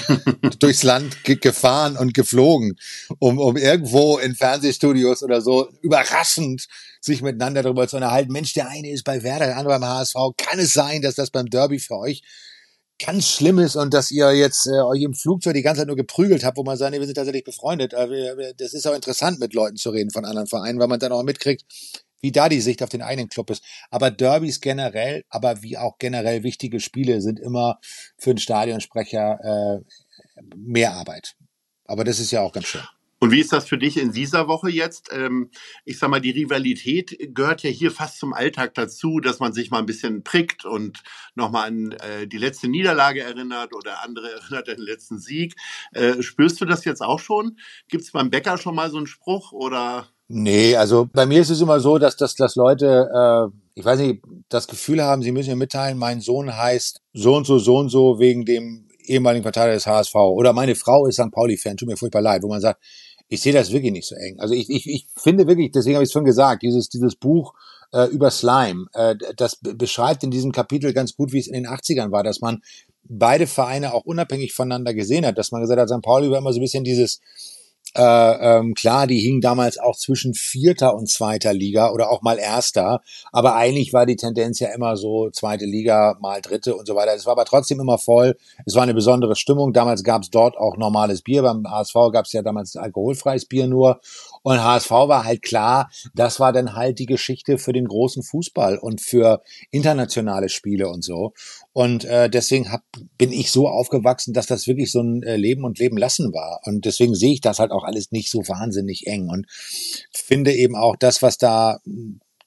durchs 0.58 0.82
Land 0.82 1.24
ge 1.24 1.36
gefahren 1.36 1.96
und 1.96 2.14
geflogen, 2.14 2.78
um, 3.18 3.38
um 3.38 3.56
irgendwo 3.56 4.18
in 4.18 4.34
Fernsehstudios 4.34 5.22
oder 5.22 5.40
so 5.40 5.68
überraschend 5.82 6.66
sich 7.00 7.22
miteinander 7.22 7.62
darüber 7.62 7.86
zu 7.86 7.96
unterhalten. 7.96 8.32
Mensch, 8.32 8.54
der 8.54 8.68
eine 8.68 8.90
ist 8.90 9.04
bei 9.04 9.22
Werder, 9.22 9.46
der 9.46 9.56
andere 9.56 9.78
beim 9.78 9.88
HSV. 9.88 10.14
Kann 10.36 10.58
es 10.58 10.72
sein, 10.72 11.02
dass 11.02 11.14
das 11.14 11.30
beim 11.30 11.50
Derby 11.50 11.78
für 11.78 11.98
euch 11.98 12.22
ganz 12.98 13.28
schlimm 13.28 13.58
ist 13.58 13.76
und 13.76 13.92
dass 13.92 14.10
ihr 14.10 14.32
jetzt 14.32 14.66
äh, 14.66 14.80
euch 14.80 15.02
im 15.02 15.14
Flugzeug 15.14 15.54
die 15.54 15.62
ganze 15.62 15.80
Zeit 15.80 15.88
nur 15.88 15.96
geprügelt 15.96 16.44
habt, 16.44 16.56
wo 16.56 16.62
man 16.62 16.76
sagt, 16.76 16.92
nee, 16.92 17.00
wir 17.00 17.06
sind 17.06 17.16
tatsächlich 17.16 17.44
befreundet. 17.44 17.92
Äh, 17.92 18.54
das 18.56 18.74
ist 18.74 18.86
auch 18.86 18.94
interessant, 18.94 19.40
mit 19.40 19.54
Leuten 19.54 19.76
zu 19.76 19.90
reden 19.90 20.10
von 20.10 20.24
anderen 20.24 20.46
Vereinen, 20.46 20.78
weil 20.78 20.88
man 20.88 21.00
dann 21.00 21.12
auch 21.12 21.22
mitkriegt, 21.22 21.64
wie 22.20 22.32
da 22.32 22.48
die 22.48 22.60
Sicht 22.60 22.82
auf 22.82 22.88
den 22.88 23.02
eigenen 23.02 23.28
Club 23.28 23.50
ist. 23.50 23.62
Aber 23.90 24.10
Derbys 24.10 24.60
generell, 24.60 25.24
aber 25.28 25.62
wie 25.62 25.76
auch 25.76 25.98
generell 25.98 26.42
wichtige 26.42 26.80
Spiele 26.80 27.20
sind 27.20 27.38
immer 27.40 27.78
für 28.16 28.30
einen 28.30 28.38
Stadionsprecher 28.38 29.38
äh, 29.42 30.40
mehr 30.56 30.94
Arbeit. 30.94 31.34
Aber 31.84 32.04
das 32.04 32.18
ist 32.18 32.30
ja 32.30 32.40
auch 32.40 32.52
ganz 32.52 32.66
schön. 32.66 32.82
Und 33.24 33.30
wie 33.30 33.40
ist 33.40 33.54
das 33.54 33.66
für 33.66 33.78
dich 33.78 33.96
in 33.96 34.12
dieser 34.12 34.48
Woche 34.48 34.68
jetzt? 34.68 35.08
Ähm, 35.10 35.48
ich 35.86 35.98
sag 35.98 36.10
mal, 36.10 36.20
die 36.20 36.32
Rivalität 36.32 37.16
gehört 37.34 37.62
ja 37.62 37.70
hier 37.70 37.90
fast 37.90 38.18
zum 38.18 38.34
Alltag 38.34 38.74
dazu, 38.74 39.18
dass 39.18 39.40
man 39.40 39.54
sich 39.54 39.70
mal 39.70 39.78
ein 39.78 39.86
bisschen 39.86 40.24
prickt 40.24 40.66
und 40.66 41.02
nochmal 41.34 41.68
an 41.68 41.92
äh, 41.92 42.26
die 42.26 42.36
letzte 42.36 42.68
Niederlage 42.68 43.22
erinnert 43.22 43.74
oder 43.74 44.02
andere 44.02 44.30
erinnert 44.34 44.68
an 44.68 44.76
den 44.76 44.84
letzten 44.84 45.18
Sieg. 45.18 45.54
Äh, 45.92 46.20
spürst 46.20 46.60
du 46.60 46.66
das 46.66 46.84
jetzt 46.84 47.00
auch 47.00 47.18
schon? 47.18 47.56
Gibt 47.88 48.04
es 48.04 48.12
beim 48.12 48.28
Bäcker 48.28 48.58
schon 48.58 48.74
mal 48.74 48.90
so 48.90 48.98
einen 48.98 49.06
Spruch 49.06 49.52
oder? 49.52 50.06
Nee, 50.28 50.76
also 50.76 51.08
bei 51.10 51.24
mir 51.24 51.40
ist 51.40 51.48
es 51.48 51.62
immer 51.62 51.80
so, 51.80 51.96
dass, 51.96 52.18
dass, 52.18 52.34
dass 52.34 52.56
Leute, 52.56 53.08
äh, 53.10 53.58
ich 53.74 53.86
weiß 53.86 54.00
nicht, 54.00 54.22
das 54.50 54.68
Gefühl 54.68 55.02
haben, 55.02 55.22
sie 55.22 55.32
müssen 55.32 55.48
mir 55.48 55.56
mitteilen, 55.56 55.96
mein 55.96 56.20
Sohn 56.20 56.54
heißt 56.54 57.00
so 57.14 57.36
und 57.36 57.46
so, 57.46 57.58
so 57.58 57.78
und 57.78 57.88
so 57.88 58.18
wegen 58.18 58.44
dem 58.44 58.86
ehemaligen 59.06 59.42
Verteidiger 59.42 59.76
des 59.76 59.86
HSV. 59.86 60.14
Oder 60.14 60.52
meine 60.52 60.74
Frau 60.74 61.06
ist 61.06 61.16
St. 61.16 61.30
Pauli-Fan, 61.32 61.78
tut 61.78 61.88
mir 61.88 61.96
furchtbar 61.96 62.20
leid, 62.22 62.42
wo 62.42 62.48
man 62.48 62.60
sagt, 62.60 62.82
ich 63.28 63.40
sehe 63.40 63.52
das 63.52 63.72
wirklich 63.72 63.92
nicht 63.92 64.06
so 64.06 64.14
eng. 64.14 64.38
Also 64.38 64.54
ich, 64.54 64.70
ich, 64.70 64.88
ich 64.88 65.06
finde 65.16 65.46
wirklich, 65.46 65.72
deswegen 65.72 65.96
habe 65.96 66.04
ich 66.04 66.08
es 66.08 66.12
schon 66.12 66.24
gesagt, 66.24 66.62
dieses, 66.62 66.88
dieses 66.88 67.16
Buch 67.16 67.54
äh, 67.92 68.06
über 68.06 68.30
Slime, 68.30 68.86
äh, 68.92 69.16
das 69.36 69.58
beschreibt 69.60 70.22
in 70.22 70.30
diesem 70.30 70.52
Kapitel 70.52 70.92
ganz 70.92 71.16
gut, 71.16 71.32
wie 71.32 71.38
es 71.38 71.46
in 71.46 71.54
den 71.54 71.66
80ern 71.66 72.10
war, 72.10 72.22
dass 72.22 72.40
man 72.40 72.62
beide 73.04 73.46
Vereine 73.46 73.94
auch 73.94 74.04
unabhängig 74.04 74.52
voneinander 74.52 74.94
gesehen 74.94 75.26
hat, 75.26 75.38
dass 75.38 75.52
man 75.52 75.60
gesagt 75.60 75.80
hat, 75.80 75.88
St. 75.88 76.02
Pauli 76.02 76.30
war 76.30 76.38
immer 76.38 76.52
so 76.52 76.58
ein 76.58 76.62
bisschen 76.62 76.84
dieses 76.84 77.20
äh, 77.96 78.02
ähm, 78.58 78.74
klar, 78.74 79.06
die 79.06 79.20
hingen 79.20 79.40
damals 79.40 79.78
auch 79.78 79.96
zwischen 79.96 80.34
vierter 80.34 80.94
und 80.94 81.08
zweiter 81.08 81.52
Liga 81.52 81.90
oder 81.90 82.10
auch 82.10 82.22
mal 82.22 82.38
erster, 82.38 83.02
aber 83.32 83.54
eigentlich 83.54 83.92
war 83.92 84.06
die 84.06 84.16
Tendenz 84.16 84.58
ja 84.60 84.68
immer 84.74 84.96
so 84.96 85.30
zweite 85.30 85.64
Liga 85.64 86.16
mal 86.20 86.40
dritte 86.40 86.74
und 86.74 86.86
so 86.86 86.96
weiter. 86.96 87.14
Es 87.14 87.26
war 87.26 87.32
aber 87.32 87.44
trotzdem 87.44 87.80
immer 87.80 87.98
voll. 87.98 88.36
Es 88.66 88.74
war 88.74 88.82
eine 88.82 88.94
besondere 88.94 89.36
Stimmung. 89.36 89.72
Damals 89.72 90.02
gab 90.02 90.22
es 90.22 90.30
dort 90.30 90.56
auch 90.56 90.76
normales 90.76 91.22
Bier. 91.22 91.42
Beim 91.42 91.70
HSV 91.70 91.94
gab 92.12 92.26
es 92.26 92.32
ja 92.32 92.42
damals 92.42 92.76
alkoholfreies 92.76 93.46
Bier 93.46 93.66
nur. 93.66 94.00
Und 94.44 94.62
HSV 94.62 94.90
war 94.90 95.24
halt 95.24 95.40
klar, 95.40 95.90
das 96.14 96.38
war 96.38 96.52
dann 96.52 96.74
halt 96.74 96.98
die 96.98 97.06
Geschichte 97.06 97.56
für 97.56 97.72
den 97.72 97.88
großen 97.88 98.22
Fußball 98.22 98.76
und 98.76 99.00
für 99.00 99.42
internationale 99.70 100.50
Spiele 100.50 100.88
und 100.90 101.02
so. 101.02 101.32
Und 101.72 102.04
äh, 102.04 102.28
deswegen 102.28 102.70
hab, 102.70 102.82
bin 103.16 103.32
ich 103.32 103.50
so 103.50 103.68
aufgewachsen, 103.68 104.34
dass 104.34 104.46
das 104.46 104.66
wirklich 104.66 104.92
so 104.92 105.00
ein 105.00 105.22
äh, 105.22 105.36
Leben 105.36 105.64
und 105.64 105.78
Leben 105.78 105.96
lassen 105.96 106.34
war. 106.34 106.60
Und 106.64 106.84
deswegen 106.84 107.14
sehe 107.14 107.32
ich 107.32 107.40
das 107.40 107.58
halt 107.58 107.70
auch 107.70 107.84
alles 107.84 108.12
nicht 108.12 108.30
so 108.30 108.40
wahnsinnig 108.46 109.06
eng 109.06 109.30
und 109.30 109.46
finde 110.12 110.52
eben 110.52 110.76
auch 110.76 110.96
das, 110.96 111.22
was 111.22 111.38
da 111.38 111.80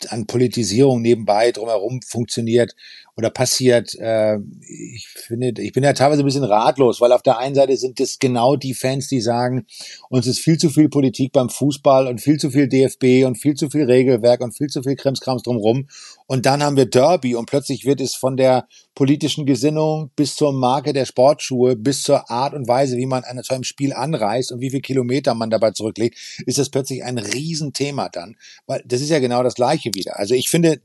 an 0.09 0.27
Politisierung 0.27 1.01
nebenbei 1.01 1.51
drumherum 1.51 2.01
funktioniert 2.03 2.75
oder 3.17 3.31
passiert. 3.31 3.95
Äh, 3.95 4.37
ich 4.61 5.07
finde, 5.07 5.61
ich 5.61 5.73
bin 5.73 5.83
ja 5.83 5.93
teilweise 5.93 6.21
ein 6.21 6.25
bisschen 6.25 6.43
ratlos, 6.43 7.01
weil 7.01 7.11
auf 7.11 7.23
der 7.23 7.39
einen 7.39 7.55
Seite 7.55 7.75
sind 7.75 7.99
es 7.99 8.19
genau 8.19 8.55
die 8.55 8.75
Fans, 8.75 9.07
die 9.07 9.21
sagen, 9.21 9.65
uns 10.09 10.27
ist 10.27 10.39
viel 10.39 10.57
zu 10.57 10.69
viel 10.69 10.87
Politik 10.87 11.33
beim 11.33 11.49
Fußball 11.49 12.07
und 12.07 12.21
viel 12.21 12.37
zu 12.37 12.51
viel 12.51 12.67
DFB 12.67 13.25
und 13.25 13.35
viel 13.35 13.55
zu 13.55 13.69
viel 13.69 13.85
Regelwerk 13.85 14.41
und 14.41 14.55
viel 14.55 14.67
zu 14.67 14.83
viel 14.83 14.95
Krimskrams 14.95 15.41
drumherum. 15.41 15.87
Und 16.27 16.45
dann 16.45 16.61
haben 16.61 16.77
wir 16.77 16.85
Derby 16.85 17.35
und 17.35 17.47
plötzlich 17.47 17.85
wird 17.85 18.01
es 18.01 18.13
von 18.13 18.37
der 18.37 18.67
politischen 18.93 19.45
Gesinnung 19.45 20.11
bis 20.15 20.35
zur 20.35 20.53
Marke 20.53 20.93
der 20.93 21.05
Sportschuhe, 21.05 21.75
bis 21.75 22.03
zur 22.03 22.29
Art 22.29 22.53
und 22.53 22.67
Weise, 22.67 22.97
wie 22.97 23.05
man 23.05 23.23
an 23.23 23.39
einem 23.39 23.63
Spiel 23.63 23.93
anreist 23.93 24.51
und 24.51 24.59
wie 24.59 24.69
viele 24.69 24.81
Kilometer 24.81 25.33
man 25.33 25.49
dabei 25.49 25.71
zurücklegt, 25.71 26.17
ist 26.45 26.59
das 26.59 26.69
plötzlich 26.69 27.03
ein 27.03 27.17
Riesenthema 27.17 28.09
dann. 28.09 28.35
Weil 28.67 28.83
das 28.85 29.01
ist 29.01 29.09
ja 29.09 29.19
genau 29.19 29.41
das 29.41 29.55
Gleiche 29.55 29.91
wieder. 29.93 30.19
Also 30.19 30.35
ich 30.35 30.49
finde, 30.49 30.79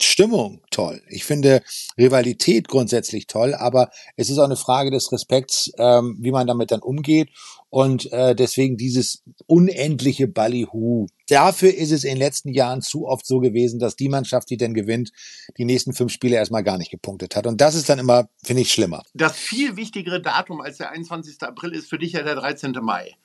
Stimmung 0.00 0.60
toll. 0.70 1.02
Ich 1.08 1.24
finde 1.24 1.62
Rivalität 1.98 2.68
grundsätzlich 2.68 3.26
toll, 3.26 3.54
aber 3.54 3.90
es 4.16 4.30
ist 4.30 4.38
auch 4.38 4.44
eine 4.44 4.56
Frage 4.56 4.90
des 4.90 5.10
Respekts, 5.12 5.72
ähm, 5.78 6.16
wie 6.20 6.32
man 6.32 6.46
damit 6.46 6.70
dann 6.70 6.80
umgeht. 6.80 7.30
Und 7.70 8.10
äh, 8.12 8.34
deswegen 8.34 8.76
dieses 8.76 9.22
unendliche 9.46 10.28
Ballyhoo. 10.28 11.06
Dafür 11.28 11.74
ist 11.74 11.92
es 11.92 12.04
in 12.04 12.10
den 12.10 12.18
letzten 12.18 12.50
Jahren 12.50 12.80
zu 12.80 13.06
oft 13.06 13.26
so 13.26 13.40
gewesen, 13.40 13.78
dass 13.78 13.96
die 13.96 14.08
Mannschaft, 14.08 14.48
die 14.50 14.56
denn 14.56 14.74
gewinnt, 14.74 15.10
die 15.58 15.64
nächsten 15.64 15.92
fünf 15.92 16.12
Spiele 16.12 16.36
erstmal 16.36 16.62
gar 16.62 16.78
nicht 16.78 16.90
gepunktet 16.90 17.36
hat. 17.36 17.46
Und 17.46 17.60
das 17.60 17.74
ist 17.74 17.88
dann 17.88 17.98
immer, 17.98 18.28
finde 18.42 18.62
ich, 18.62 18.72
schlimmer. 18.72 19.02
Das 19.14 19.36
viel 19.36 19.76
wichtigere 19.76 20.20
Datum 20.20 20.60
als 20.60 20.78
der 20.78 20.90
21. 20.90 21.42
April 21.42 21.72
ist 21.72 21.88
für 21.88 21.98
dich 21.98 22.12
ja 22.12 22.22
der 22.22 22.36
13. 22.36 22.72
Mai 22.80 23.16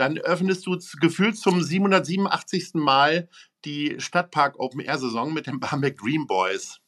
dann 0.00 0.16
öffnest 0.16 0.66
du 0.66 0.78
gefühlt 1.00 1.36
zum 1.36 1.62
787. 1.62 2.70
Mal 2.74 3.28
die 3.64 3.96
Stadtpark 3.98 4.58
Open 4.58 4.80
Air 4.80 4.98
Saison 4.98 5.32
mit 5.32 5.46
den 5.46 5.60
Barmbek 5.60 5.98
Green 5.98 6.26
Boys. 6.26 6.78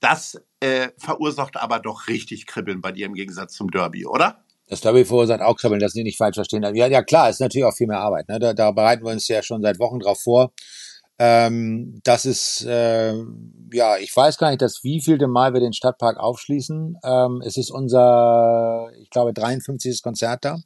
Das 0.00 0.40
äh, 0.60 0.88
verursacht 0.98 1.56
aber 1.56 1.78
doch 1.78 2.06
richtig 2.08 2.46
Kribbeln 2.46 2.80
bei 2.80 2.92
dir 2.92 3.06
im 3.06 3.14
Gegensatz 3.14 3.54
zum 3.54 3.70
Derby, 3.70 4.06
oder? 4.06 4.44
Das 4.68 4.80
Derby 4.80 5.04
verursacht 5.04 5.40
auch 5.40 5.56
Kribbeln, 5.56 5.86
Sie 5.88 6.02
nicht 6.02 6.18
falsch 6.18 6.34
verstehen. 6.34 6.62
Ja, 6.74 6.86
ja 6.86 7.02
klar, 7.02 7.30
ist 7.30 7.40
natürlich 7.40 7.64
auch 7.64 7.76
viel 7.76 7.86
mehr 7.86 8.00
Arbeit. 8.00 8.28
Ne? 8.28 8.38
Da, 8.38 8.52
da 8.52 8.72
bereiten 8.72 9.04
wir 9.04 9.12
uns 9.12 9.28
ja 9.28 9.42
schon 9.42 9.62
seit 9.62 9.78
Wochen 9.78 10.00
drauf 10.00 10.20
vor. 10.20 10.52
Ähm, 11.18 12.00
das 12.04 12.26
ist, 12.26 12.66
äh, 12.66 13.14
ja, 13.72 13.96
ich 13.96 14.14
weiß 14.14 14.36
gar 14.36 14.50
nicht, 14.50 14.60
dass 14.60 14.84
wievielte 14.84 15.28
Mal 15.28 15.54
wir 15.54 15.60
den 15.60 15.72
Stadtpark 15.72 16.18
aufschließen. 16.18 16.98
Ähm, 17.02 17.42
es 17.44 17.56
ist 17.56 17.70
unser, 17.70 18.90
ich 19.00 19.08
glaube, 19.10 19.32
53. 19.32 20.02
Konzert 20.02 20.44
da. 20.44 20.58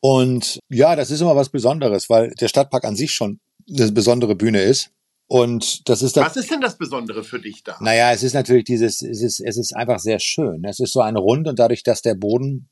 Und 0.00 0.58
ja, 0.68 0.96
das 0.96 1.10
ist 1.10 1.20
immer 1.20 1.36
was 1.36 1.50
Besonderes, 1.50 2.10
weil 2.10 2.30
der 2.40 2.48
Stadtpark 2.48 2.84
an 2.84 2.96
sich 2.96 3.12
schon 3.12 3.40
eine 3.68 3.92
besondere 3.92 4.34
Bühne 4.34 4.62
ist. 4.62 4.90
Und 5.28 5.88
das 5.88 6.02
ist 6.02 6.16
das. 6.16 6.24
Was 6.24 6.36
ist 6.36 6.50
denn 6.50 6.60
das 6.60 6.78
Besondere 6.78 7.24
für 7.24 7.40
dich 7.40 7.64
da? 7.64 7.76
Naja, 7.80 8.12
es 8.12 8.22
ist 8.22 8.34
natürlich 8.34 8.64
dieses, 8.64 9.02
es 9.02 9.22
ist, 9.22 9.40
es 9.40 9.56
ist 9.56 9.74
einfach 9.74 9.98
sehr 9.98 10.20
schön. 10.20 10.64
Es 10.64 10.78
ist 10.78 10.92
so 10.92 11.00
ein 11.00 11.16
Rund 11.16 11.48
und 11.48 11.58
dadurch, 11.58 11.82
dass 11.82 12.00
der 12.00 12.14
Boden 12.14 12.68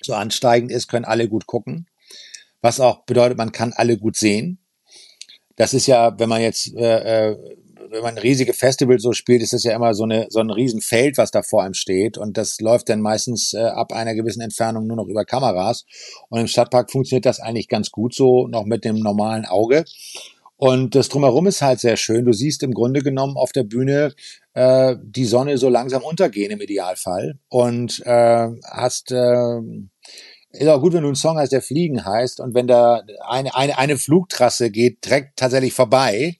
so 0.00 0.14
ansteigend 0.14 0.70
ist, 0.70 0.88
können 0.88 1.04
alle 1.04 1.28
gut 1.28 1.46
gucken. 1.46 1.88
Was 2.60 2.78
auch 2.78 3.04
bedeutet, 3.04 3.36
man 3.36 3.50
kann 3.50 3.72
alle 3.72 3.98
gut 3.98 4.16
sehen. 4.16 4.58
Das 5.56 5.74
ist 5.74 5.86
ja, 5.86 6.18
wenn 6.18 6.28
man 6.28 6.40
jetzt, 6.40 6.72
äh, 6.76 7.30
äh 7.30 7.56
wenn 7.92 8.02
man 8.02 8.18
riesige 8.18 8.52
Festivals 8.52 9.02
so 9.02 9.12
spielt, 9.12 9.42
ist 9.42 9.52
das 9.52 9.64
ja 9.64 9.74
immer 9.74 9.94
so 9.94 10.04
eine 10.04 10.26
so 10.30 10.40
ein 10.40 10.50
Riesenfeld, 10.50 11.18
was 11.18 11.30
da 11.30 11.42
vor 11.42 11.62
einem 11.62 11.74
steht 11.74 12.18
und 12.18 12.36
das 12.36 12.60
läuft 12.60 12.88
dann 12.88 13.00
meistens 13.00 13.54
äh, 13.54 13.60
ab 13.60 13.92
einer 13.92 14.14
gewissen 14.14 14.40
Entfernung 14.40 14.86
nur 14.86 14.96
noch 14.96 15.06
über 15.06 15.24
Kameras 15.24 15.84
und 16.28 16.40
im 16.40 16.46
Stadtpark 16.46 16.90
funktioniert 16.90 17.26
das 17.26 17.40
eigentlich 17.40 17.68
ganz 17.68 17.90
gut 17.90 18.14
so 18.14 18.48
noch 18.48 18.64
mit 18.64 18.84
dem 18.84 18.96
normalen 18.96 19.44
Auge 19.44 19.84
und 20.64 20.94
das 20.94 21.08
drumherum 21.08 21.48
ist 21.48 21.60
halt 21.60 21.80
sehr 21.80 21.96
schön. 21.96 22.24
Du 22.24 22.32
siehst 22.32 22.62
im 22.62 22.72
Grunde 22.72 23.00
genommen 23.00 23.36
auf 23.36 23.50
der 23.50 23.64
Bühne 23.64 24.14
äh, 24.54 24.94
die 25.02 25.24
Sonne 25.24 25.58
so 25.58 25.68
langsam 25.68 26.04
untergehen 26.04 26.52
im 26.52 26.60
Idealfall. 26.60 27.40
Und 27.48 28.00
äh, 28.06 28.48
hast 28.70 29.10
äh, 29.10 29.60
ist 30.52 30.68
auch 30.68 30.80
gut, 30.80 30.92
wenn 30.92 31.02
du 31.02 31.08
einen 31.08 31.16
Song 31.16 31.38
hast, 31.38 31.52
der 31.52 31.62
Fliegen 31.62 32.04
heißt 32.04 32.40
und 32.40 32.54
wenn 32.54 32.66
da 32.66 33.02
eine, 33.26 33.54
eine, 33.54 33.78
eine 33.78 33.98
Flugtrasse 33.98 34.70
geht 34.70 35.04
direkt 35.04 35.38
tatsächlich 35.38 35.72
vorbei, 35.72 36.36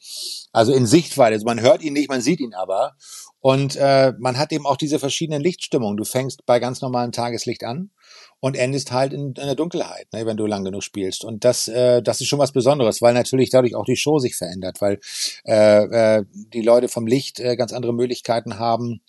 also 0.52 0.72
in 0.72 0.86
Sichtweite, 0.86 1.34
also 1.34 1.46
man 1.46 1.60
hört 1.60 1.82
ihn 1.82 1.94
nicht, 1.94 2.10
man 2.10 2.20
sieht 2.20 2.40
ihn 2.40 2.54
aber 2.54 2.94
und 3.40 3.74
äh, 3.76 4.12
man 4.18 4.38
hat 4.38 4.52
eben 4.52 4.66
auch 4.66 4.76
diese 4.76 4.98
verschiedenen 4.98 5.42
Lichtstimmungen. 5.42 5.96
Du 5.96 6.04
fängst 6.04 6.46
bei 6.46 6.60
ganz 6.60 6.80
normalem 6.80 7.10
Tageslicht 7.10 7.64
an 7.64 7.90
und 8.38 8.56
endest 8.56 8.92
halt 8.92 9.12
in, 9.12 9.28
in 9.28 9.34
der 9.34 9.56
Dunkelheit, 9.56 10.12
ne, 10.12 10.26
wenn 10.26 10.36
du 10.36 10.46
lang 10.46 10.64
genug 10.64 10.84
spielst. 10.84 11.24
Und 11.24 11.44
das, 11.44 11.66
äh, 11.66 12.02
das 12.02 12.20
ist 12.20 12.28
schon 12.28 12.38
was 12.38 12.52
Besonderes, 12.52 13.02
weil 13.02 13.14
natürlich 13.14 13.50
dadurch 13.50 13.74
auch 13.74 13.84
die 13.84 13.96
Show 13.96 14.20
sich 14.20 14.36
verändert, 14.36 14.80
weil 14.80 15.00
äh, 15.44 16.18
äh, 16.18 16.24
die 16.32 16.62
Leute 16.62 16.88
vom 16.88 17.06
Licht 17.06 17.40
äh, 17.40 17.56
ganz 17.56 17.72
andere 17.72 17.92
Möglichkeiten 17.92 18.58
haben, 18.58 19.00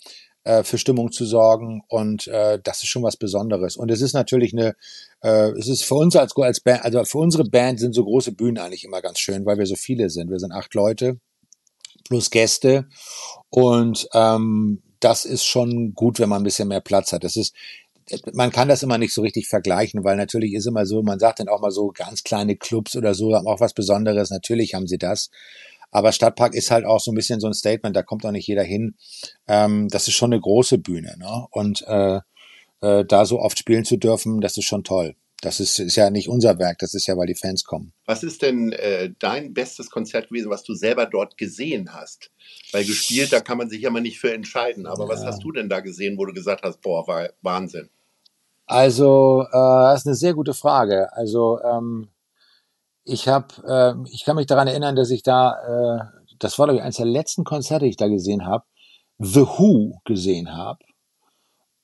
äh, 0.43 0.63
für 0.63 0.77
Stimmung 0.77 1.11
zu 1.11 1.25
sorgen 1.25 1.83
und 1.87 2.27
äh, 2.27 2.59
das 2.63 2.83
ist 2.83 2.89
schon 2.89 3.03
was 3.03 3.17
Besonderes. 3.17 3.77
Und 3.77 3.91
es 3.91 4.01
ist 4.01 4.13
natürlich 4.13 4.53
eine, 4.53 4.75
äh, 5.21 5.51
es 5.57 5.67
ist 5.67 5.83
für 5.83 5.95
uns 5.95 6.15
als, 6.15 6.35
als 6.35 6.59
Band, 6.59 6.83
also 6.83 7.03
für 7.05 7.19
unsere 7.19 7.45
Band 7.45 7.79
sind 7.79 7.93
so 7.93 8.03
große 8.03 8.33
Bühnen 8.33 8.57
eigentlich 8.57 8.83
immer 8.83 9.01
ganz 9.01 9.19
schön, 9.19 9.45
weil 9.45 9.57
wir 9.57 9.65
so 9.65 9.75
viele 9.75 10.09
sind. 10.09 10.29
Wir 10.29 10.39
sind 10.39 10.51
acht 10.51 10.73
Leute 10.73 11.19
plus 12.07 12.29
Gäste 12.29 12.87
und 13.49 14.07
ähm, 14.13 14.81
das 14.99 15.25
ist 15.25 15.45
schon 15.45 15.93
gut, 15.93 16.19
wenn 16.19 16.29
man 16.29 16.41
ein 16.41 16.45
bisschen 16.45 16.67
mehr 16.67 16.81
Platz 16.81 17.13
hat. 17.13 17.23
Das 17.23 17.35
ist 17.35 17.53
man 18.33 18.51
kann 18.51 18.67
das 18.67 18.83
immer 18.83 18.97
nicht 18.97 19.13
so 19.13 19.21
richtig 19.21 19.47
vergleichen, 19.47 20.03
weil 20.03 20.17
natürlich 20.17 20.53
ist 20.53 20.67
immer 20.67 20.85
so, 20.85 21.01
man 21.03 21.19
sagt 21.19 21.39
dann 21.39 21.47
auch 21.47 21.61
mal 21.61 21.71
so 21.71 21.91
ganz 21.93 22.23
kleine 22.23 22.55
Clubs 22.57 22.95
oder 22.95 23.13
so, 23.13 23.33
haben 23.33 23.47
auch 23.47 23.61
was 23.61 23.73
Besonderes, 23.73 24.29
natürlich 24.29 24.73
haben 24.73 24.87
sie 24.87 24.97
das. 24.97 25.29
Aber 25.93 26.11
Stadtpark 26.11 26.55
ist 26.55 26.71
halt 26.71 26.85
auch 26.85 26.99
so 26.99 27.11
ein 27.11 27.15
bisschen 27.15 27.39
so 27.39 27.47
ein 27.47 27.53
Statement, 27.53 27.95
da 27.95 28.01
kommt 28.01 28.25
auch 28.25 28.31
nicht 28.31 28.47
jeder 28.47 28.63
hin. 28.63 28.95
Ähm, 29.47 29.87
das 29.89 30.07
ist 30.07 30.15
schon 30.15 30.33
eine 30.33 30.41
große 30.41 30.79
Bühne, 30.79 31.15
ne? 31.17 31.45
Und 31.51 31.83
äh, 31.87 32.19
äh, 32.81 33.05
da 33.05 33.25
so 33.25 33.39
oft 33.39 33.57
spielen 33.57 33.85
zu 33.85 33.97
dürfen, 33.97 34.41
das 34.41 34.57
ist 34.57 34.65
schon 34.65 34.83
toll. 34.83 35.15
Das 35.41 35.59
ist, 35.59 35.77
ist 35.79 35.97
ja 35.97 36.09
nicht 36.09 36.29
unser 36.29 36.57
Werk, 36.57 36.79
das 36.79 36.93
ist 36.93 37.05
ja, 37.05 37.17
weil 37.17 37.27
die 37.27 37.35
Fans 37.35 37.65
kommen. 37.65 37.91
Was 38.05 38.23
ist 38.23 38.41
denn 38.41 38.71
äh, 38.71 39.11
dein 39.19 39.53
bestes 39.53 39.89
Konzert 39.89 40.29
gewesen, 40.29 40.49
was 40.49 40.63
du 40.63 40.73
selber 40.73 41.05
dort 41.05 41.37
gesehen 41.37 41.93
hast? 41.93 42.31
Weil 42.71 42.85
gespielt, 42.85 43.33
da 43.33 43.41
kann 43.41 43.57
man 43.57 43.69
sich 43.69 43.81
ja 43.81 43.89
mal 43.89 44.01
nicht 44.01 44.19
für 44.19 44.33
entscheiden. 44.33 44.85
Aber 44.85 45.03
ja. 45.03 45.09
was 45.09 45.25
hast 45.25 45.43
du 45.43 45.51
denn 45.51 45.67
da 45.69 45.81
gesehen, 45.81 46.17
wo 46.17 46.25
du 46.25 46.33
gesagt 46.33 46.63
hast, 46.63 46.81
boah, 46.81 47.05
war 47.07 47.29
Wahnsinn? 47.41 47.89
Also, 48.65 49.45
äh, 49.49 49.51
das 49.51 50.01
ist 50.01 50.07
eine 50.07 50.15
sehr 50.15 50.33
gute 50.33 50.53
Frage. 50.53 51.11
Also, 51.11 51.59
ähm, 51.61 52.07
ich 53.05 53.27
habe, 53.27 53.47
äh, 53.67 54.09
ich 54.11 54.23
kann 54.25 54.35
mich 54.35 54.47
daran 54.47 54.67
erinnern, 54.67 54.95
dass 54.95 55.11
ich 55.11 55.23
da, 55.23 55.51
äh, 55.51 55.99
das 56.39 56.57
war 56.57 56.67
glaube 56.67 56.77
ich 56.77 56.83
eines 56.83 56.97
der 56.97 57.05
letzten 57.05 57.43
Konzerte, 57.43 57.85
die 57.85 57.91
ich 57.91 57.97
da 57.97 58.07
gesehen 58.07 58.45
habe, 58.45 58.65
The 59.19 59.41
Who 59.41 59.99
gesehen 60.05 60.55
habe. 60.55 60.79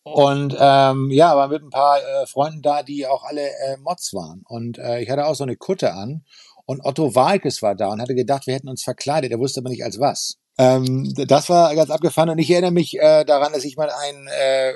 Und 0.04 0.56
ähm, 0.58 1.12
ja, 1.12 1.36
war 1.36 1.50
mit 1.50 1.62
ein 1.62 1.70
paar 1.70 2.00
äh, 2.00 2.26
Freunden 2.26 2.62
da, 2.62 2.84
die 2.84 3.06
auch 3.06 3.24
alle 3.24 3.48
äh, 3.48 3.78
Mods 3.78 4.14
waren. 4.14 4.42
Und 4.48 4.80
äh, 4.80 5.02
ich 5.02 5.10
hatte 5.10 5.26
auch 5.26 5.36
so 5.36 5.44
eine 5.44 5.56
Kutte 5.56 5.94
an. 5.94 6.24
Und 6.66 6.84
Otto 6.84 7.16
Walkes 7.16 7.62
war 7.62 7.76
da 7.76 7.90
und 7.90 8.02
hatte 8.02 8.16
gedacht, 8.16 8.48
wir 8.48 8.56
hätten 8.56 8.70
uns 8.70 8.84
verkleidet. 8.84 9.32
Er 9.32 9.40
wusste 9.40 9.60
aber 9.60 9.70
nicht 9.70 9.84
als 9.84 10.00
was. 10.00 10.38
Ähm, 10.58 11.14
das 11.16 11.50
war 11.50 11.76
ganz 11.76 11.90
abgefahren. 11.90 12.30
Und 12.30 12.40
ich 12.40 12.50
erinnere 12.50 12.72
mich 12.72 12.98
äh, 12.98 13.24
daran, 13.24 13.54
dass 13.54 13.66
ich 13.66 13.78
mal 13.78 13.90
ein 13.90 14.28
äh, 14.28 14.70
äh, 14.70 14.74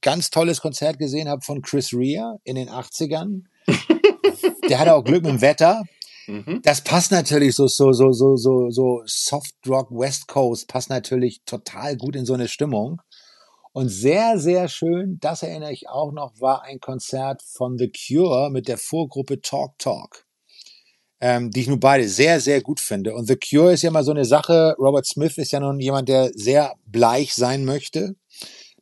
ganz 0.00 0.30
tolles 0.30 0.60
Konzert 0.60 0.98
gesehen 0.98 1.28
habe 1.28 1.42
von 1.42 1.62
Chris 1.62 1.92
Rea 1.92 2.36
in 2.44 2.56
den 2.56 2.68
80ern. 2.68 3.44
Der 4.68 4.78
hatte 4.78 4.94
auch 4.94 5.04
Glück 5.04 5.22
mit 5.22 5.32
dem 5.32 5.40
Wetter. 5.40 5.82
Mhm. 6.26 6.60
Das 6.62 6.80
passt 6.80 7.12
natürlich 7.12 7.54
so, 7.54 7.66
so, 7.66 7.92
so, 7.92 8.12
so, 8.12 8.36
so, 8.36 8.70
so 8.70 9.02
Soft 9.06 9.54
Rock 9.68 9.90
West 9.90 10.28
Coast 10.28 10.68
passt 10.68 10.90
natürlich 10.90 11.42
total 11.44 11.96
gut 11.96 12.16
in 12.16 12.24
so 12.24 12.34
eine 12.34 12.48
Stimmung. 12.48 13.00
Und 13.72 13.88
sehr, 13.88 14.38
sehr 14.38 14.68
schön, 14.68 15.18
das 15.20 15.42
erinnere 15.42 15.72
ich 15.72 15.88
auch 15.88 16.12
noch, 16.12 16.40
war 16.40 16.62
ein 16.62 16.78
Konzert 16.78 17.42
von 17.42 17.76
The 17.76 17.90
Cure 17.90 18.48
mit 18.50 18.68
der 18.68 18.78
Vorgruppe 18.78 19.40
Talk 19.40 19.76
Talk, 19.78 20.26
ähm, 21.20 21.50
die 21.50 21.62
ich 21.62 21.66
nun 21.66 21.80
beide 21.80 22.08
sehr, 22.08 22.38
sehr 22.38 22.62
gut 22.62 22.78
finde. 22.78 23.14
Und 23.14 23.26
The 23.26 23.36
Cure 23.36 23.72
ist 23.72 23.82
ja 23.82 23.90
mal 23.90 24.04
so 24.04 24.12
eine 24.12 24.24
Sache. 24.24 24.76
Robert 24.78 25.06
Smith 25.06 25.38
ist 25.38 25.50
ja 25.50 25.58
nun 25.58 25.80
jemand, 25.80 26.08
der 26.08 26.30
sehr 26.34 26.74
bleich 26.86 27.34
sein 27.34 27.64
möchte. 27.64 28.14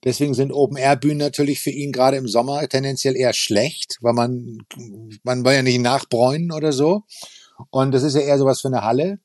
Deswegen 0.05 0.35
sind 0.35 0.53
Open-Air-Bühnen 0.53 1.19
natürlich 1.19 1.61
für 1.61 1.71
ihn 1.71 1.93
gerade 1.93 2.17
im 2.17 2.27
Sommer 2.27 2.69
tendenziell 2.69 3.17
eher 3.17 3.33
schlecht, 3.33 3.99
weil 4.01 4.15
man, 4.15 4.59
man 5.23 5.45
will 5.45 5.55
ja 5.55 5.63
nicht 5.63 5.81
nachbräunen 5.81 6.51
oder 6.51 6.73
so. 6.73 7.03
Und 7.71 7.93
das 7.93 8.03
ist 8.03 8.15
ja 8.15 8.23
eher 8.23 8.39
sowas 8.39 8.61
für 8.61 8.69
eine 8.69 8.83
Halle. 8.83 9.21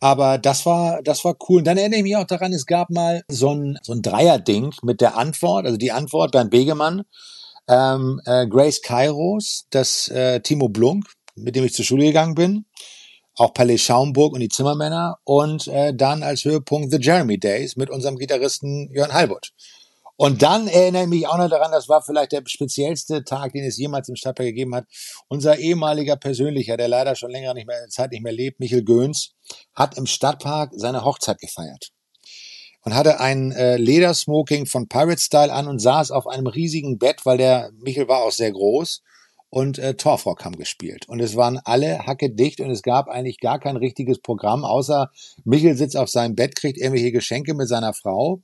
Aber 0.00 0.38
das 0.38 0.64
war, 0.64 1.02
das 1.02 1.24
war 1.24 1.36
cool. 1.48 1.58
Und 1.58 1.66
dann 1.66 1.76
erinnere 1.76 1.98
ich 1.98 2.04
mich 2.04 2.16
auch 2.16 2.26
daran, 2.26 2.52
es 2.52 2.66
gab 2.66 2.90
mal 2.90 3.22
so 3.28 3.54
ein, 3.54 3.78
so 3.82 3.92
ein 3.92 4.02
Dreier-Ding 4.02 4.74
mit 4.82 5.00
der 5.00 5.16
Antwort, 5.16 5.66
also 5.66 5.76
die 5.76 5.92
Antwort 5.92 6.32
Bernd 6.32 6.50
Begemann, 6.50 7.02
ähm, 7.68 8.20
äh, 8.24 8.46
Grace 8.46 8.80
Kairos, 8.82 9.66
das 9.70 10.08
äh, 10.08 10.40
Timo 10.40 10.68
Blunk, 10.68 11.06
mit 11.34 11.56
dem 11.56 11.64
ich 11.64 11.74
zur 11.74 11.84
Schule 11.84 12.06
gegangen 12.06 12.34
bin, 12.34 12.64
auch 13.36 13.54
Palais 13.54 13.78
Schaumburg 13.78 14.34
und 14.34 14.40
die 14.40 14.48
Zimmermänner 14.48 15.18
und 15.24 15.68
äh, 15.68 15.94
dann 15.94 16.22
als 16.22 16.44
Höhepunkt 16.44 16.90
The 16.90 16.98
Jeremy 17.00 17.38
Days 17.38 17.76
mit 17.76 17.90
unserem 17.90 18.16
Gitarristen 18.16 18.90
Jörn 18.92 19.12
Halbut. 19.12 19.52
Und 20.22 20.40
dann 20.40 20.68
erinnere 20.68 21.02
ich 21.02 21.08
mich 21.08 21.26
auch 21.26 21.36
noch 21.36 21.50
daran, 21.50 21.72
das 21.72 21.88
war 21.88 22.00
vielleicht 22.00 22.30
der 22.30 22.44
speziellste 22.46 23.24
Tag, 23.24 23.54
den 23.54 23.64
es 23.64 23.76
jemals 23.76 24.08
im 24.08 24.14
Stadtpark 24.14 24.46
gegeben 24.46 24.72
hat. 24.72 24.86
Unser 25.26 25.58
ehemaliger 25.58 26.14
Persönlicher, 26.14 26.76
der 26.76 26.86
leider 26.86 27.16
schon 27.16 27.32
länger 27.32 27.54
nicht 27.54 27.66
mehr, 27.66 27.88
Zeit 27.88 28.12
nicht 28.12 28.22
mehr 28.22 28.32
lebt, 28.32 28.60
Michel 28.60 28.84
Göns, 28.84 29.32
hat 29.74 29.96
im 29.98 30.06
Stadtpark 30.06 30.70
seine 30.76 31.04
Hochzeit 31.04 31.40
gefeiert. 31.40 31.90
Und 32.84 32.94
hatte 32.94 33.18
ein 33.18 33.50
äh, 33.50 33.76
Ledersmoking 33.78 34.66
von 34.66 34.86
Pirate 34.86 35.20
Style 35.20 35.52
an 35.52 35.66
und 35.66 35.80
saß 35.80 36.12
auf 36.12 36.28
einem 36.28 36.46
riesigen 36.46 36.98
Bett, 36.98 37.26
weil 37.26 37.38
der 37.38 37.72
Michel 37.80 38.06
war 38.06 38.22
auch 38.22 38.30
sehr 38.30 38.52
groß 38.52 39.02
und 39.50 39.80
äh, 39.80 39.94
Torfrock 39.94 40.44
haben 40.44 40.54
gespielt. 40.54 41.08
Und 41.08 41.18
es 41.18 41.34
waren 41.34 41.58
alle 41.64 42.06
hacke 42.06 42.30
dicht 42.30 42.60
und 42.60 42.70
es 42.70 42.82
gab 42.82 43.08
eigentlich 43.08 43.40
gar 43.40 43.58
kein 43.58 43.76
richtiges 43.76 44.20
Programm, 44.20 44.64
außer 44.64 45.10
Michel 45.42 45.76
sitzt 45.76 45.96
auf 45.96 46.10
seinem 46.10 46.36
Bett, 46.36 46.54
kriegt 46.54 46.78
irgendwelche 46.78 47.10
Geschenke 47.10 47.54
mit 47.54 47.66
seiner 47.66 47.92
Frau 47.92 48.40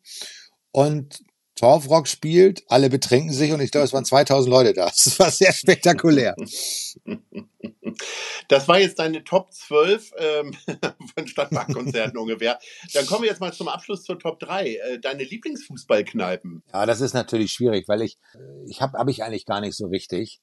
und 0.73 1.21
Torfrock 1.59 2.07
spielt, 2.09 2.63
alle 2.69 2.89
betrinken 2.89 3.33
sich 3.33 3.53
und 3.53 3.61
ich 3.61 3.71
glaube, 3.71 3.85
es 3.85 3.93
waren 3.93 4.05
2000 4.05 4.51
Leute 4.51 4.73
da. 4.73 4.87
Das 4.87 5.19
war 5.19 5.31
sehr 5.31 5.53
spektakulär. 5.53 6.35
Das 8.49 8.69
war 8.69 8.79
jetzt 8.79 8.99
deine 8.99 9.25
Top 9.25 9.53
12 9.53 10.13
ähm, 10.19 10.55
von 11.15 11.27
Stadtparkkonzerten 11.27 12.17
ungefähr. 12.19 12.59
Dann 12.95 13.07
kommen 13.07 13.23
wir 13.23 13.31
jetzt 13.31 13.41
mal 13.41 13.53
zum 13.53 13.69
Abschluss 13.69 14.05
zur 14.05 14.19
Top 14.19 14.39
3. 14.41 14.69
Äh, 14.69 15.01
deine 15.01 15.25
Lieblingsfußballkneipen. 15.25 16.63
Ja, 16.73 16.87
das 16.87 17.01
ist 17.01 17.15
natürlich 17.15 17.53
schwierig, 17.53 17.89
weil 17.89 18.03
ich, 18.03 18.19
äh, 18.35 18.71
ich 18.71 18.81
habe 18.81 18.99
hab 18.99 19.09
ich 19.09 19.23
eigentlich 19.25 19.47
gar 19.47 19.61
nicht 19.61 19.77
so 19.77 19.87
richtig. 19.87 20.41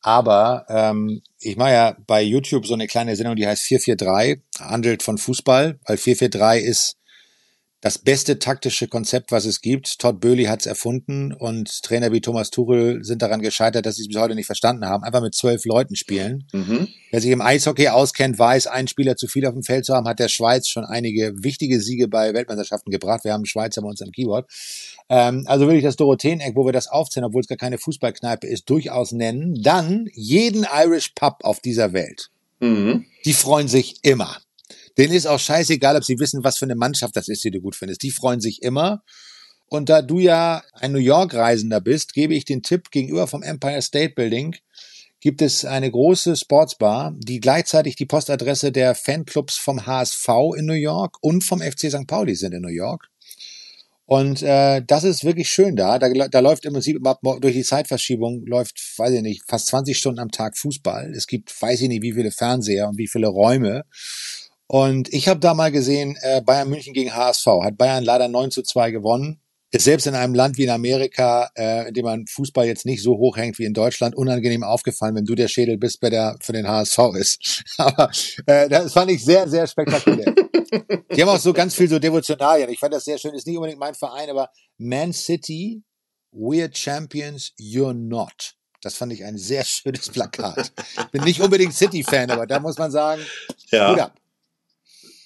Aber 0.00 0.66
ähm, 0.68 1.22
ich 1.38 1.56
mache 1.56 1.72
ja 1.72 1.96
bei 2.06 2.22
YouTube 2.22 2.66
so 2.66 2.74
eine 2.74 2.86
kleine 2.86 3.16
Sendung, 3.16 3.36
die 3.36 3.46
heißt 3.46 3.62
443, 3.62 4.44
handelt 4.58 5.02
von 5.02 5.18
Fußball, 5.18 5.78
weil 5.86 5.96
443 5.96 6.64
ist 6.68 6.96
das 7.82 7.98
beste 7.98 8.38
taktische 8.38 8.88
Konzept, 8.88 9.32
was 9.32 9.44
es 9.44 9.60
gibt. 9.60 9.98
Todd 9.98 10.18
Böhli 10.18 10.44
hat 10.44 10.60
es 10.60 10.66
erfunden 10.66 11.32
und 11.32 11.82
Trainer 11.82 12.10
wie 12.10 12.22
Thomas 12.22 12.50
Tuchel 12.50 13.04
sind 13.04 13.20
daran 13.20 13.42
gescheitert, 13.42 13.84
dass 13.84 13.96
sie 13.96 14.02
es 14.02 14.08
bis 14.08 14.16
heute 14.16 14.34
nicht 14.34 14.46
verstanden 14.46 14.86
haben. 14.86 15.04
Einfach 15.04 15.20
mit 15.20 15.34
zwölf 15.34 15.64
Leuten 15.66 15.94
spielen. 15.94 16.48
Mhm. 16.52 16.88
Wer 17.10 17.20
sich 17.20 17.30
im 17.30 17.42
Eishockey 17.42 17.88
auskennt, 17.88 18.38
weiß, 18.38 18.66
einen 18.66 18.88
Spieler 18.88 19.16
zu 19.16 19.28
viel 19.28 19.46
auf 19.46 19.52
dem 19.52 19.62
Feld 19.62 19.84
zu 19.84 19.94
haben, 19.94 20.08
hat 20.08 20.18
der 20.18 20.28
Schweiz 20.28 20.68
schon 20.68 20.84
einige 20.84 21.34
wichtige 21.42 21.80
Siege 21.80 22.08
bei 22.08 22.32
Weltmeisterschaften 22.32 22.90
gebracht. 22.90 23.24
Wir 23.24 23.34
haben 23.34 23.44
Schweizer 23.44 23.82
bei 23.82 23.88
uns 23.88 24.00
am 24.00 24.10
Keyboard. 24.10 24.50
Ähm, 25.08 25.44
also 25.46 25.66
würde 25.66 25.78
ich 25.78 25.84
das 25.84 25.96
Dorotheeneck, 25.96 26.56
wo 26.56 26.64
wir 26.64 26.72
das 26.72 26.88
aufzählen, 26.88 27.26
obwohl 27.26 27.42
es 27.42 27.48
gar 27.48 27.58
keine 27.58 27.78
Fußballkneipe 27.78 28.46
ist, 28.46 28.70
durchaus 28.70 29.12
nennen. 29.12 29.62
Dann 29.62 30.08
jeden 30.14 30.66
Irish 30.74 31.10
Pub 31.10 31.40
auf 31.42 31.60
dieser 31.60 31.92
Welt. 31.92 32.30
Mhm. 32.60 33.04
Die 33.24 33.34
freuen 33.34 33.68
sich 33.68 33.96
immer. 34.02 34.38
Denen 34.98 35.14
ist 35.14 35.26
auch 35.26 35.38
scheißegal, 35.38 35.96
ob 35.96 36.04
sie 36.04 36.18
wissen, 36.18 36.44
was 36.44 36.58
für 36.58 36.64
eine 36.64 36.74
Mannschaft 36.74 37.16
das 37.16 37.28
ist, 37.28 37.44
die 37.44 37.50
du 37.50 37.60
gut 37.60 37.76
findest. 37.76 38.02
Die 38.02 38.10
freuen 38.10 38.40
sich 38.40 38.62
immer. 38.62 39.02
Und 39.68 39.88
da 39.88 40.00
du 40.00 40.20
ja 40.20 40.62
ein 40.74 40.92
New 40.92 40.98
York-Reisender 40.98 41.80
bist, 41.80 42.14
gebe 42.14 42.34
ich 42.34 42.44
den 42.44 42.62
Tipp, 42.62 42.90
gegenüber 42.90 43.26
vom 43.26 43.42
Empire 43.42 43.82
State 43.82 44.14
Building 44.14 44.56
gibt 45.20 45.42
es 45.42 45.64
eine 45.64 45.90
große 45.90 46.36
Sportsbar, 46.36 47.12
die 47.18 47.40
gleichzeitig 47.40 47.96
die 47.96 48.06
Postadresse 48.06 48.70
der 48.70 48.94
Fanclubs 48.94 49.56
vom 49.56 49.84
HSV 49.84 50.28
in 50.56 50.66
New 50.66 50.74
York 50.74 51.16
und 51.20 51.42
vom 51.42 51.60
FC 51.60 51.90
St. 51.90 52.06
Pauli 52.06 52.36
sind 52.36 52.54
in 52.54 52.62
New 52.62 52.68
York. 52.68 53.08
Und 54.04 54.40
äh, 54.42 54.82
das 54.86 55.02
ist 55.02 55.24
wirklich 55.24 55.48
schön 55.48 55.74
da. 55.74 55.98
Da, 55.98 56.08
da 56.08 56.38
läuft 56.38 56.64
im 56.64 56.74
Prinzip 56.74 56.98
durch 57.40 57.54
die 57.54 57.64
Zeitverschiebung 57.64 58.46
läuft, 58.46 58.80
weiß 58.98 59.14
ich 59.14 59.22
nicht, 59.22 59.42
fast 59.48 59.66
20 59.66 59.98
Stunden 59.98 60.20
am 60.20 60.30
Tag 60.30 60.56
Fußball. 60.56 61.12
Es 61.12 61.26
gibt, 61.26 61.60
weiß 61.60 61.80
ich 61.80 61.88
nicht, 61.88 62.02
wie 62.02 62.12
viele 62.12 62.30
Fernseher 62.30 62.88
und 62.88 62.98
wie 62.98 63.08
viele 63.08 63.26
Räume. 63.26 63.84
Und 64.68 65.12
ich 65.12 65.28
habe 65.28 65.40
da 65.40 65.54
mal 65.54 65.70
gesehen, 65.70 66.16
äh, 66.22 66.40
Bayern 66.40 66.68
München 66.68 66.92
gegen 66.92 67.14
HSV. 67.14 67.46
Hat 67.62 67.78
Bayern 67.78 68.04
leider 68.04 68.28
9 68.28 68.50
zu 68.50 68.62
2 68.62 68.90
gewonnen. 68.90 69.40
Ist 69.72 69.84
selbst 69.84 70.06
in 70.06 70.14
einem 70.14 70.34
Land 70.34 70.58
wie 70.58 70.64
in 70.64 70.70
Amerika, 70.70 71.50
äh, 71.56 71.88
in 71.88 71.94
dem 71.94 72.04
man 72.04 72.26
Fußball 72.26 72.66
jetzt 72.66 72.86
nicht 72.86 73.02
so 73.02 73.18
hoch 73.18 73.36
hängt 73.36 73.58
wie 73.58 73.64
in 73.64 73.74
Deutschland, 73.74 74.14
unangenehm 74.14 74.62
aufgefallen, 74.62 75.16
wenn 75.16 75.24
du 75.24 75.34
der 75.34 75.48
Schädel 75.48 75.76
bist, 75.76 76.00
bei 76.00 76.08
der 76.08 76.36
für 76.40 76.52
den 76.52 76.68
HSV 76.68 76.98
ist. 77.18 77.62
Aber 77.76 78.10
äh, 78.46 78.68
das 78.68 78.92
fand 78.92 79.10
ich 79.10 79.24
sehr, 79.24 79.48
sehr 79.48 79.66
spektakulär. 79.66 80.34
Die 81.14 81.22
haben 81.22 81.28
auch 81.28 81.38
so 81.38 81.52
ganz 81.52 81.74
viel 81.74 81.88
so 81.88 81.98
Devotionalien. 81.98 82.70
Ich 82.70 82.78
fand 82.78 82.94
das 82.94 83.04
sehr 83.04 83.18
schön. 83.18 83.34
Ist 83.34 83.46
nicht 83.46 83.56
unbedingt 83.56 83.80
mein 83.80 83.94
Verein, 83.94 84.30
aber 84.30 84.50
Man 84.78 85.12
City, 85.12 85.82
we're 86.32 86.70
champions, 86.72 87.52
you're 87.58 87.92
not. 87.92 88.54
Das 88.82 88.94
fand 88.94 89.12
ich 89.12 89.24
ein 89.24 89.36
sehr 89.36 89.64
schönes 89.66 90.08
Plakat. 90.08 90.72
Bin 91.12 91.24
nicht 91.24 91.40
unbedingt 91.40 91.74
City-Fan, 91.74 92.30
aber 92.30 92.46
da 92.46 92.60
muss 92.60 92.78
man 92.78 92.90
sagen, 92.90 93.22
ja. 93.70 93.90
gut 93.90 94.00
ab. 94.00 94.14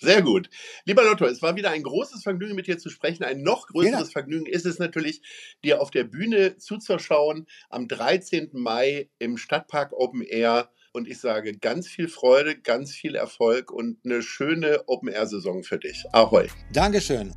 Sehr 0.00 0.22
gut. 0.22 0.48
Lieber 0.86 1.04
Lotto, 1.04 1.26
es 1.26 1.42
war 1.42 1.56
wieder 1.56 1.70
ein 1.70 1.82
großes 1.82 2.22
Vergnügen, 2.22 2.54
mit 2.54 2.66
dir 2.66 2.78
zu 2.78 2.88
sprechen. 2.88 3.22
Ein 3.22 3.42
noch 3.42 3.66
größeres 3.66 4.08
ja. 4.08 4.12
Vergnügen 4.12 4.46
ist 4.46 4.64
es 4.64 4.78
natürlich, 4.78 5.20
dir 5.62 5.82
auf 5.82 5.90
der 5.90 6.04
Bühne 6.04 6.56
zuzuschauen 6.56 7.46
am 7.68 7.86
13. 7.86 8.50
Mai 8.52 9.10
im 9.18 9.36
Stadtpark 9.36 9.92
Open 9.92 10.22
Air. 10.22 10.70
Und 10.92 11.06
ich 11.06 11.20
sage 11.20 11.56
ganz 11.56 11.86
viel 11.86 12.08
Freude, 12.08 12.58
ganz 12.58 12.92
viel 12.92 13.14
Erfolg 13.14 13.70
und 13.70 13.98
eine 14.04 14.22
schöne 14.22 14.84
Open 14.86 15.08
Air-Saison 15.08 15.62
für 15.62 15.78
dich. 15.78 16.04
Ahoi. 16.12 16.48
Dankeschön. 16.72 17.34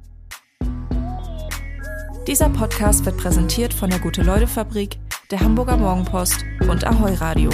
Dieser 2.25 2.49
Podcast 2.49 3.05
wird 3.05 3.17
präsentiert 3.17 3.73
von 3.73 3.89
der 3.89 3.99
Gute-Leute-Fabrik, 3.99 4.97
der 5.29 5.41
Hamburger 5.41 5.75
Morgenpost 5.75 6.45
und 6.61 6.85
Ahoi 6.85 7.13
Radio. 7.15 7.51